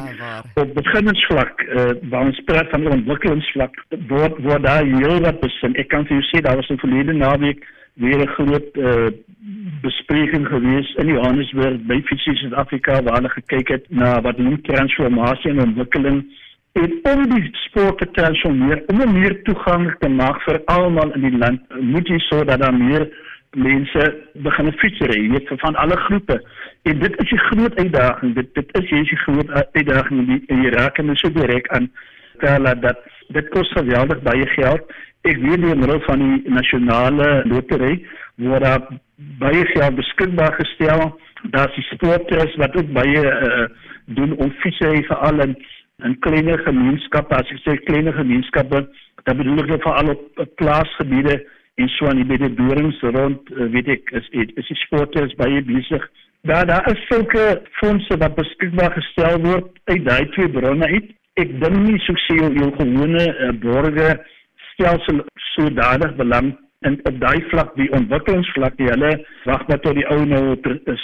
op 0.61 0.73
beginningsvlak 0.73 1.61
uh, 1.61 1.89
waar 2.11 2.29
ons 2.29 2.43
praat 2.45 2.69
van 2.69 2.91
ontwikkelingsvlak 2.97 3.81
word 4.13 4.37
word 4.49 4.63
daar 4.63 4.85
heel 4.85 5.19
wat 5.25 5.41
besin. 5.41 5.75
Ek 5.75 5.89
kan 5.93 6.05
vir 6.05 6.17
jou 6.19 6.25
sê 6.29 6.41
daar 6.41 6.61
was 6.61 6.69
'n 6.69 6.83
verlede 6.85 7.13
naweek 7.13 7.65
weer 7.97 8.21
'n 8.21 8.33
groot 8.37 8.69
uh, 8.77 9.09
bespreking 9.81 10.47
gewees 10.47 10.93
in 11.01 11.07
Johannesburg 11.07 11.85
by 11.89 12.01
Fisie 12.05 12.35
Suid-Afrika 12.35 13.01
waar 13.01 13.17
hulle 13.21 13.29
gekyk 13.29 13.67
het 13.67 13.85
na 13.89 14.21
wat 14.21 14.37
hulle 14.37 14.61
transformasie 14.61 15.51
en 15.51 15.65
ontwikkeling 15.69 16.25
en 16.77 16.99
om 17.11 17.23
die 17.29 17.49
sport 17.65 17.97
te 18.01 18.07
transformeer 18.11 18.83
om 18.93 18.99
meer 19.13 19.41
toeganklik 19.43 19.99
te 19.99 20.09
maak 20.09 20.41
vir 20.45 20.61
almal 20.73 21.13
in 21.17 21.25
die 21.27 21.37
land 21.37 21.79
moet 21.93 22.09
jy 22.11 22.19
sorg 22.29 22.49
dat 22.51 22.61
daar 22.61 22.75
meer 22.75 23.07
mense 23.57 24.03
begin 24.45 24.71
fietsry, 24.81 25.17
jy 25.17 25.29
weet 25.33 25.51
van 25.63 25.75
alle 25.81 25.97
groepe. 26.05 26.37
En 26.89 26.99
dit 26.99 27.13
is 27.23 27.31
'n 27.31 27.45
groot 27.49 27.79
uitdaging. 27.79 28.35
Dit 28.35 28.53
dit 28.53 28.77
is 28.79 28.89
jy 28.89 28.99
is 29.01 29.11
'n 29.11 29.23
groot 29.25 29.49
uitdaging 29.71 30.19
in 30.19 30.25
die 30.25 30.43
in 30.47 30.61
die 30.61 30.69
raak 30.69 30.97
en 30.97 31.15
so 31.15 31.29
direk 31.29 31.67
aan 31.67 31.91
Kala 32.37 32.73
dat 32.75 32.97
dit 33.27 33.49
kos 33.49 33.71
geweldig 33.71 34.21
baie 34.21 34.47
geld. 34.47 34.81
Ek 35.21 35.37
weet 35.37 35.61
die 35.61 35.75
middel 35.75 35.99
van 35.99 36.19
die 36.19 36.51
nasionale 36.51 37.43
lotery 37.45 38.05
word 38.35 38.61
daar 38.61 38.87
baie 39.15 39.65
geld 39.65 39.95
beskikbaar 39.95 40.53
gestel. 40.53 41.19
Daar's 41.43 41.75
die 41.75 41.83
sporters 41.83 42.55
wat 42.55 42.75
ook 42.75 42.91
baie 42.93 43.23
uh, 43.23 43.65
doen 44.05 44.37
om 44.37 44.51
fietsry 44.51 45.03
vir 45.03 45.17
al 45.17 45.39
in 45.39 45.57
in 46.05 46.19
kleiner 46.19 46.59
gemeenskappe, 46.61 47.35
as 47.35 47.51
ek 47.53 47.61
sê 47.63 47.75
kleiner 47.87 48.13
gemeenskappe, 48.13 48.83
dan 49.25 49.39
bedoel 49.39 49.63
ek 49.63 49.71
veral 49.81 50.11
op, 50.13 50.41
plaasgebiede 50.61 51.39
en 51.81 51.89
so 51.95 52.09
aan 52.09 52.21
die 52.21 52.49
dorings 52.57 52.99
rond 53.15 53.49
uh, 53.53 53.65
weet 53.73 53.89
ek 53.95 54.13
is 54.19 54.27
is 54.33 54.69
die 54.69 54.79
sporters 54.83 55.33
baie 55.41 55.61
besig. 55.65 56.05
Daar 56.49 56.65
daar 56.69 56.85
is 56.91 57.01
sulke 57.09 57.45
fondse 57.79 58.17
wat 58.21 58.37
beskikbaar 58.37 58.93
gestel 58.93 59.41
word 59.45 59.73
uit 59.89 60.05
daai 60.05 60.29
twee 60.35 60.49
bronne 60.53 60.85
uit. 60.93 61.09
Ek 61.41 61.49
dink 61.61 61.81
nie 61.81 61.97
so 62.05 62.13
sê 62.25 62.37
jou, 62.41 62.69
gewone 62.77 63.25
uh, 63.25 63.51
borge 63.65 64.13
stelsel 64.73 65.23
sodanig 65.55 66.13
belang 66.21 66.53
en 66.85 66.99
op 67.09 67.19
daai 67.21 67.41
vlak 67.49 67.73
die 67.77 67.89
ontwikkelingsvlak 67.97 68.77
die 68.77 68.89
hulle 68.91 69.11
wag 69.49 69.65
maar 69.69 69.81
tot 69.81 69.97
die 69.97 70.05
ou 70.13 70.21
nou 70.29 70.43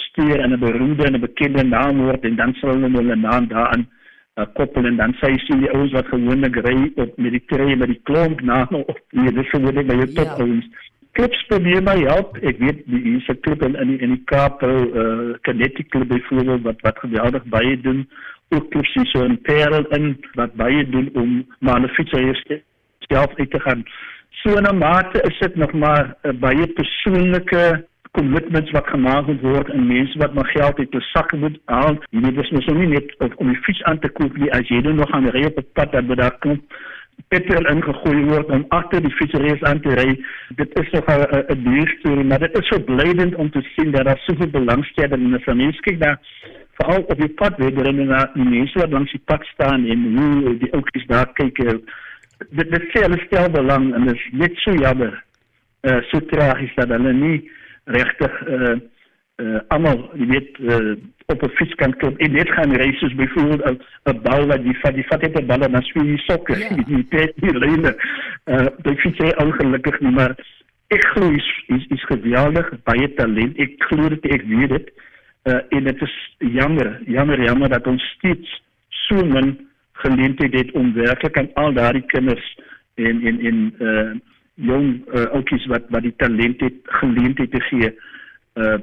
steer 0.04 0.38
en 0.38 0.54
'n 0.54 0.62
beroemde 0.62 1.06
en 1.06 1.18
'n 1.18 1.26
bekende 1.26 1.64
naam 1.66 1.98
word 2.06 2.24
en 2.24 2.36
dan 2.36 2.54
sal 2.60 2.74
hulle 2.78 2.90
hulle 2.94 3.16
naam 3.16 3.50
daaraan 3.50 3.86
uh, 4.36 4.46
koppel 4.54 4.86
en 4.86 4.96
dan 4.96 5.14
sê 5.20 5.32
jy 5.34 5.58
die 5.64 5.72
ouens 5.74 5.92
wat 5.92 6.06
gewoonlik 6.06 6.56
ry 6.66 6.92
op 6.96 7.16
met 7.16 7.32
die 7.32 7.44
treë 7.52 7.76
met 7.76 7.88
die 7.88 8.02
klomp 8.02 8.40
na 8.40 8.66
op 8.70 8.98
nee 9.12 9.32
dis 9.32 9.50
gewoonlik 9.50 9.86
by 9.86 10.00
jou 10.02 10.10
top 10.14 10.32
ja. 10.32 10.44
ouens 10.44 10.68
klips 11.14 11.42
probeer 11.48 11.82
my 11.86 11.96
help. 12.08 12.36
Ek 12.42 12.58
weet 12.62 12.82
die 12.90 13.16
is 13.16 13.28
'n 13.30 13.40
klip 13.46 13.62
in 13.62 13.76
in 13.82 13.88
die, 13.92 13.98
in 14.04 14.14
die 14.16 14.24
Kaap 14.30 14.62
uh 14.62 15.38
kinetic 15.46 15.90
klip 15.90 16.08
byvoorbeeld 16.08 16.62
wat 16.62 16.80
wat 16.86 16.98
geweldig 16.98 17.44
baie 17.56 17.80
doen. 17.80 18.08
Ook 18.50 18.70
klips 18.70 18.94
so 19.12 19.24
'n 19.24 19.38
perel 19.42 19.86
in 19.98 20.16
wat 20.34 20.54
baie 20.54 20.82
doen 20.90 21.10
om 21.14 21.46
maar 21.60 21.80
'n 21.80 21.94
fietser 21.96 22.42
self 22.98 23.30
uit 23.38 23.50
te 23.50 23.60
gaan. 23.60 23.84
So 24.42 24.58
'n 24.58 24.78
mate 24.78 25.22
is 25.22 25.38
dit 25.38 25.54
nog 25.56 25.72
maar 25.72 26.16
'n 26.22 26.38
baie 26.38 26.66
persoonlike 26.66 27.86
commitments 28.16 28.70
wat 28.76 28.88
gemaak 28.92 29.28
word 29.42 29.70
en 29.74 29.86
mense 29.86 30.18
wat 30.22 30.34
maar 30.34 30.50
geld 30.54 30.78
uit 30.78 30.90
hulle 30.90 31.10
sakke 31.10 31.36
moet 31.36 31.60
haal. 31.64 31.98
Jy 32.10 32.24
weet 32.24 32.40
dis 32.40 32.50
mos 32.56 32.66
nie 32.78 32.90
net 32.94 33.14
om 33.36 33.52
die 33.52 33.62
fiets 33.66 33.82
aan 33.90 34.00
te 34.02 34.10
koop 34.18 34.36
nie 34.38 34.50
as 34.56 34.68
jy 34.70 34.80
dan 34.86 35.00
nog 35.00 35.10
aan 35.16 35.30
ry 35.34 35.44
op 35.50 35.58
'n 35.58 35.66
pad 35.78 35.92
dat 35.92 36.16
daar 36.18 36.38
kom 36.44 36.60
petrol 37.28 37.66
ingegooi 37.70 38.24
word 38.30 38.50
om 38.54 38.64
agter 38.68 39.02
die 39.02 39.14
fietsreis 39.18 39.62
aan 39.62 39.80
te 39.80 39.94
ry. 39.98 40.10
Dit 40.60 40.78
is 40.80 40.90
nog 40.90 41.06
'n 41.06 41.26
'n 41.54 41.62
duur 41.64 41.88
storie, 41.98 42.24
maar 42.24 42.38
dit 42.38 42.58
is 42.58 42.68
so 42.68 42.78
blydend 42.90 43.34
om 43.34 43.50
te 43.50 43.62
sien 43.74 43.90
dat 43.90 44.04
daar 44.04 44.22
soveel 44.26 44.50
belangstelling 44.50 45.22
in 45.22 45.40
die 45.44 45.54
mense 45.54 45.80
kyk 45.80 46.00
daar 46.00 46.18
veral 46.78 47.02
op 47.02 47.18
die 47.20 47.34
pad 47.40 47.56
weer 47.56 47.86
en 47.86 48.06
na 48.06 48.30
die 48.34 48.48
mense 48.48 48.78
wat 48.78 48.90
langs 48.90 49.10
die 49.10 49.22
pad 49.24 49.44
staan 49.44 49.86
en 49.86 50.00
hoe 50.16 50.58
die 50.58 50.72
ouetjies 50.72 51.06
daar 51.06 51.32
kyk. 51.32 51.58
Eh, 51.58 51.78
dit 52.50 52.70
dit 52.70 52.82
sê 52.92 53.02
hulle 53.02 53.20
stel 53.26 53.50
belang 53.50 53.94
en 53.94 54.04
dit 54.04 54.14
is 54.14 54.28
net 54.32 54.56
so 54.56 54.72
jammer. 54.72 55.22
Uh 55.82 56.00
so 56.10 56.18
tragies 56.18 56.74
dat 56.74 56.88
hulle 56.88 57.12
nie 57.12 57.50
regtig 57.84 58.42
uh 58.48 58.76
uh 59.42 59.60
almal, 59.74 59.98
jy 60.14 60.26
weet, 60.30 60.58
uh, 60.62 60.94
op 61.26 61.42
'n 61.42 61.54
fiets 61.58 61.74
kan 61.74 61.96
kom 61.96 62.14
en 62.16 62.32
net 62.32 62.50
gaan 62.50 62.94
soos 62.94 63.14
byvoorbeeld 63.14 63.82
'n 64.04 64.20
bal 64.22 64.46
wat 64.46 64.62
die 64.62 64.78
vat 64.78 64.94
die 64.94 65.06
vat 65.06 65.22
het 65.22 65.40
'n 65.40 65.46
bal 65.46 65.62
en 65.62 65.74
as 65.74 65.90
jy 65.92 66.16
sokke, 66.16 66.58
ja. 66.58 66.82
die 66.86 67.02
pet 67.02 67.32
die 67.36 67.58
lyne. 67.58 67.96
Uh 68.44 68.66
die 68.82 68.96
fiets 68.96 69.18
is 69.18 69.34
ongelukkig 69.34 70.00
nie, 70.00 70.10
maar 70.10 70.36
ek 70.88 71.04
glo 71.04 71.30
is 71.30 71.64
is, 71.66 71.86
is 71.88 72.04
geweldig 72.04 72.70
baie 72.84 73.14
talent. 73.14 73.58
Ek 73.58 73.74
glo 73.78 74.08
dit 74.08 74.24
ek 74.24 74.42
weet 74.46 74.68
dit. 74.68 74.92
Uh 75.44 75.60
en 75.68 75.84
dit 75.84 76.02
is 76.02 76.36
jammer, 76.38 77.00
jammer, 77.06 77.42
jammer 77.42 77.68
dat 77.68 77.86
ons 77.86 78.02
steeds 78.16 78.62
so 78.88 79.24
min 79.24 79.68
geleenthede 79.92 80.56
het 80.56 80.72
om 80.72 80.92
werklik 80.92 81.38
aan 81.38 81.50
al 81.54 81.72
daardie 81.72 82.06
kinders 82.06 82.58
en 82.94 83.26
en 83.26 83.40
en 83.40 83.74
uh 83.78 84.12
jong 84.54 85.04
uh, 85.14 85.26
ouetjies 85.34 85.66
wat 85.66 85.86
wat 85.90 86.02
die 86.02 86.14
talent 86.16 86.60
het 86.60 86.80
geleenthede 87.00 87.58
te 87.58 87.60
gee. 87.70 87.94
Uh 88.54 88.78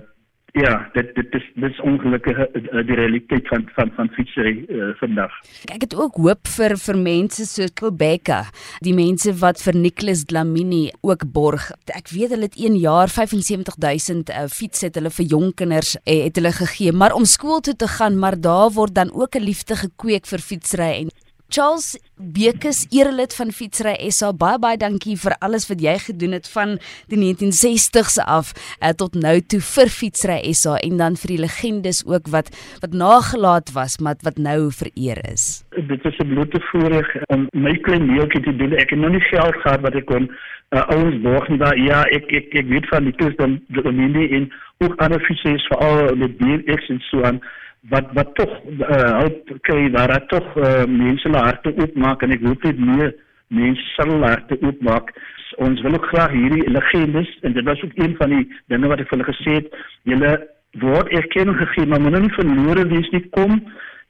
Ja, 0.51 0.89
dit 0.91 1.13
dit 1.15 1.35
is 1.37 1.43
dis 1.63 1.77
ongelukkig 1.87 2.39
uh, 2.43 2.81
die 2.83 2.95
realiteit 2.99 3.47
van 3.47 3.63
van 3.71 3.91
van 3.95 4.09
fietsery 4.17 4.65
uh, 4.67 4.89
vandag. 4.99 5.31
Ek 5.71 5.85
het 5.85 5.95
ook 5.95 6.17
hoop 6.19 6.49
vir 6.57 6.75
vir 6.75 6.97
mense 6.99 7.45
soos 7.47 7.71
Kobeka, 7.79 8.41
die 8.83 8.91
mense 8.91 9.31
wat 9.39 9.63
vir 9.63 9.79
Nicholas 9.79 10.25
Dlamini 10.27 10.89
ook 11.07 11.23
borg. 11.31 11.69
Ek 11.95 12.11
weet 12.11 12.35
hulle 12.35 12.49
het 12.49 12.59
1 12.59 12.75
jaar 12.83 13.07
75000 13.07 14.33
uh, 14.35 14.43
fiets 14.51 14.83
het 14.83 14.99
hulle 14.99 15.13
vir 15.21 15.31
jong 15.37 15.55
kinders 15.55 15.95
uh, 16.01 16.19
het 16.25 16.35
hulle 16.35 16.51
gegee, 16.59 16.91
maar 16.91 17.15
om 17.15 17.23
skool 17.23 17.63
toe 17.63 17.77
te 17.79 17.87
gaan, 17.87 18.19
maar 18.19 18.35
daar 18.35 18.75
word 18.75 18.95
dan 18.99 19.15
ook 19.15 19.39
'n 19.39 19.47
liefde 19.47 19.79
gekweek 19.79 20.27
vir 20.27 20.43
fietsry 20.51 20.91
en 20.99 21.15
Charles 21.51 21.99
Bekes, 22.15 22.85
erelid 22.95 23.33
van 23.35 23.49
Fietsry 23.51 23.97
SA, 24.15 24.29
baie 24.31 24.55
baie 24.63 24.77
dankie 24.79 25.17
vir 25.19 25.33
alles 25.43 25.65
wat 25.67 25.81
jy 25.83 25.97
gedoen 25.99 26.37
het 26.37 26.45
van 26.47 26.77
die 27.11 27.17
1960s 27.19 28.21
af 28.23 28.53
uh, 28.79 28.93
tot 28.95 29.17
nou 29.19 29.33
toe 29.51 29.59
vir 29.73 29.91
Fietsry 29.91 30.37
SA 30.55 30.77
en 30.79 31.01
dan 31.01 31.17
vir 31.19 31.33
die 31.33 31.41
legendes 31.43 31.99
ook 32.07 32.29
wat 32.31 32.53
wat 32.85 32.95
nagelaat 32.95 33.73
was 33.75 33.97
maar 33.99 34.15
wat 34.23 34.39
nou 34.39 34.71
vereer 34.71 35.19
is. 35.27 35.65
Dit 35.75 36.07
is 36.07 36.19
'n 36.23 36.31
blote 36.31 36.61
voorreg 36.71 37.09
om 37.35 37.49
my 37.51 37.75
klein 37.83 38.07
deeltjie 38.07 38.43
te 38.47 38.55
doen. 38.55 38.71
Ek 38.79 38.95
het 38.95 38.99
nog 38.99 39.11
nie 39.11 39.27
geld 39.27 39.55
gehad 39.65 39.83
wat 39.83 39.95
ek 39.95 40.05
kon 40.05 40.31
uh, 40.71 40.87
ouens 40.87 41.19
borg 41.19 41.49
nie. 41.49 41.59
Daar 41.59 41.75
ja, 41.77 42.05
ek 42.15 42.31
ek 42.31 42.55
ek 42.63 42.67
weet 42.71 42.87
van 42.87 43.03
die 43.03 43.35
dan 43.35 43.59
die 43.67 43.83
familie 43.83 44.29
in 44.29 44.53
ook 44.79 44.95
ander 45.03 45.19
fietsers 45.19 45.67
veral 45.67 46.15
met 46.15 46.37
BMX 46.37 46.87
en 46.87 47.03
so 47.11 47.23
aan 47.23 47.43
wat 47.89 48.13
wat 48.13 48.35
tog 48.35 48.49
uh, 48.69 49.17
hulp 49.17 49.51
kry 49.61 49.89
waar 49.91 50.13
dit 50.13 50.27
tog 50.29 50.55
uh, 50.57 50.85
mense 50.85 51.27
hulle 51.27 51.43
harte 51.43 51.73
oopmaak 51.77 52.21
en 52.21 52.31
ek 52.37 52.45
hoop 52.45 52.61
dit 52.61 52.79
meer 52.79 53.13
mense 53.47 54.03
hulle 54.03 54.25
harte 54.25 54.57
oopmaak. 54.61 55.13
Ons 55.57 55.81
wil 55.83 55.97
ook 55.97 56.05
graag 56.13 56.31
hierdie 56.31 56.69
legendes 56.69 57.31
en 57.41 57.53
dit 57.53 57.65
was 57.65 57.81
ook 57.83 57.97
een 57.99 58.15
van 58.19 58.29
die 58.29 58.43
dinge 58.71 58.87
wat 58.87 59.01
ek 59.03 59.09
vir 59.09 59.17
hulle 59.17 59.31
gesê 59.33 59.57
het 59.59 59.79
julle 60.13 60.35
word 60.79 61.09
erkenning 61.11 61.57
gegee 61.59 61.89
maar 61.89 62.03
moenie 62.03 62.31
verlore 62.37 62.85
wees 62.93 63.09
nie. 63.11 63.25
Kom 63.35 63.59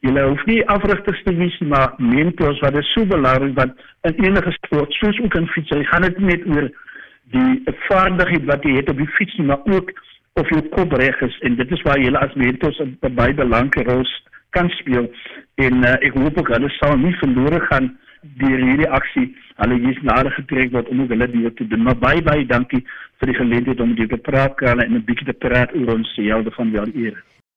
julle 0.02 0.22
hoef 0.28 0.44
nie 0.50 0.60
afrigters 0.74 1.22
te 1.24 1.34
wees 1.38 1.58
maar 1.72 1.94
mentors 1.98 2.60
wat 2.62 2.76
is 2.78 2.92
so 2.94 3.06
belangrik 3.06 3.54
want 3.58 3.82
in 4.08 4.24
enige 4.26 4.52
sport 4.58 4.94
soos 4.98 5.18
ook 5.24 5.34
in 5.38 5.50
fiets 5.54 5.74
jy 5.74 5.84
gaan 5.90 6.06
dit 6.06 6.18
net 6.30 6.46
oor 6.54 6.70
die 7.34 7.74
vaardigheid 7.88 8.48
wat 8.50 8.66
jy 8.66 8.80
het 8.80 8.90
op 8.90 8.98
die 8.98 9.12
fiets 9.18 9.36
nie 9.38 9.46
maar 9.50 9.62
ook 9.76 9.92
of 10.40 10.48
jou 10.48 10.62
kop 10.74 10.92
reg 10.92 11.20
is 11.20 11.38
en 11.46 11.56
dit 11.56 11.72
is 11.76 11.82
waar 11.86 12.00
jy 12.00 12.12
as 12.16 12.34
mentors 12.34 12.80
'n 12.80 13.14
baie 13.14 13.34
belangrike 13.34 13.84
rol 13.90 14.04
kan 14.50 14.68
speel. 14.68 15.10
En 15.54 15.84
uh, 15.84 15.96
ek 16.00 16.14
hoop 16.14 16.38
ook 16.38 16.52
hulle 16.54 16.70
sal 16.78 16.96
nie 16.96 17.14
verlore 17.20 17.60
gaan 17.60 17.98
deur 18.40 18.60
hierdie 18.60 18.88
aksie. 18.88 19.28
Hulle 19.56 19.80
is 19.90 20.02
nader 20.02 20.32
getrek 20.32 20.72
word 20.72 20.88
om 20.88 21.06
hulle 21.08 21.28
deel 21.30 21.52
te 21.54 21.66
doen. 21.66 21.82
Maar 21.82 21.98
baie 21.98 22.22
baie 22.22 22.46
dankie 22.46 22.84
vir 23.18 23.32
die 23.32 23.40
geleentheid 23.40 23.80
om 23.80 23.94
dit 23.94 24.08
te 24.08 24.16
praat 24.16 24.54
kan 24.56 24.80
en 24.80 24.94
'n 24.94 25.04
bietjie 25.04 25.26
te 25.26 25.38
praat 25.46 25.74
oor 25.74 25.94
ons 25.94 26.16
helde 26.16 26.50
van 26.50 26.72
wel 26.72 26.88
eer 26.94 27.31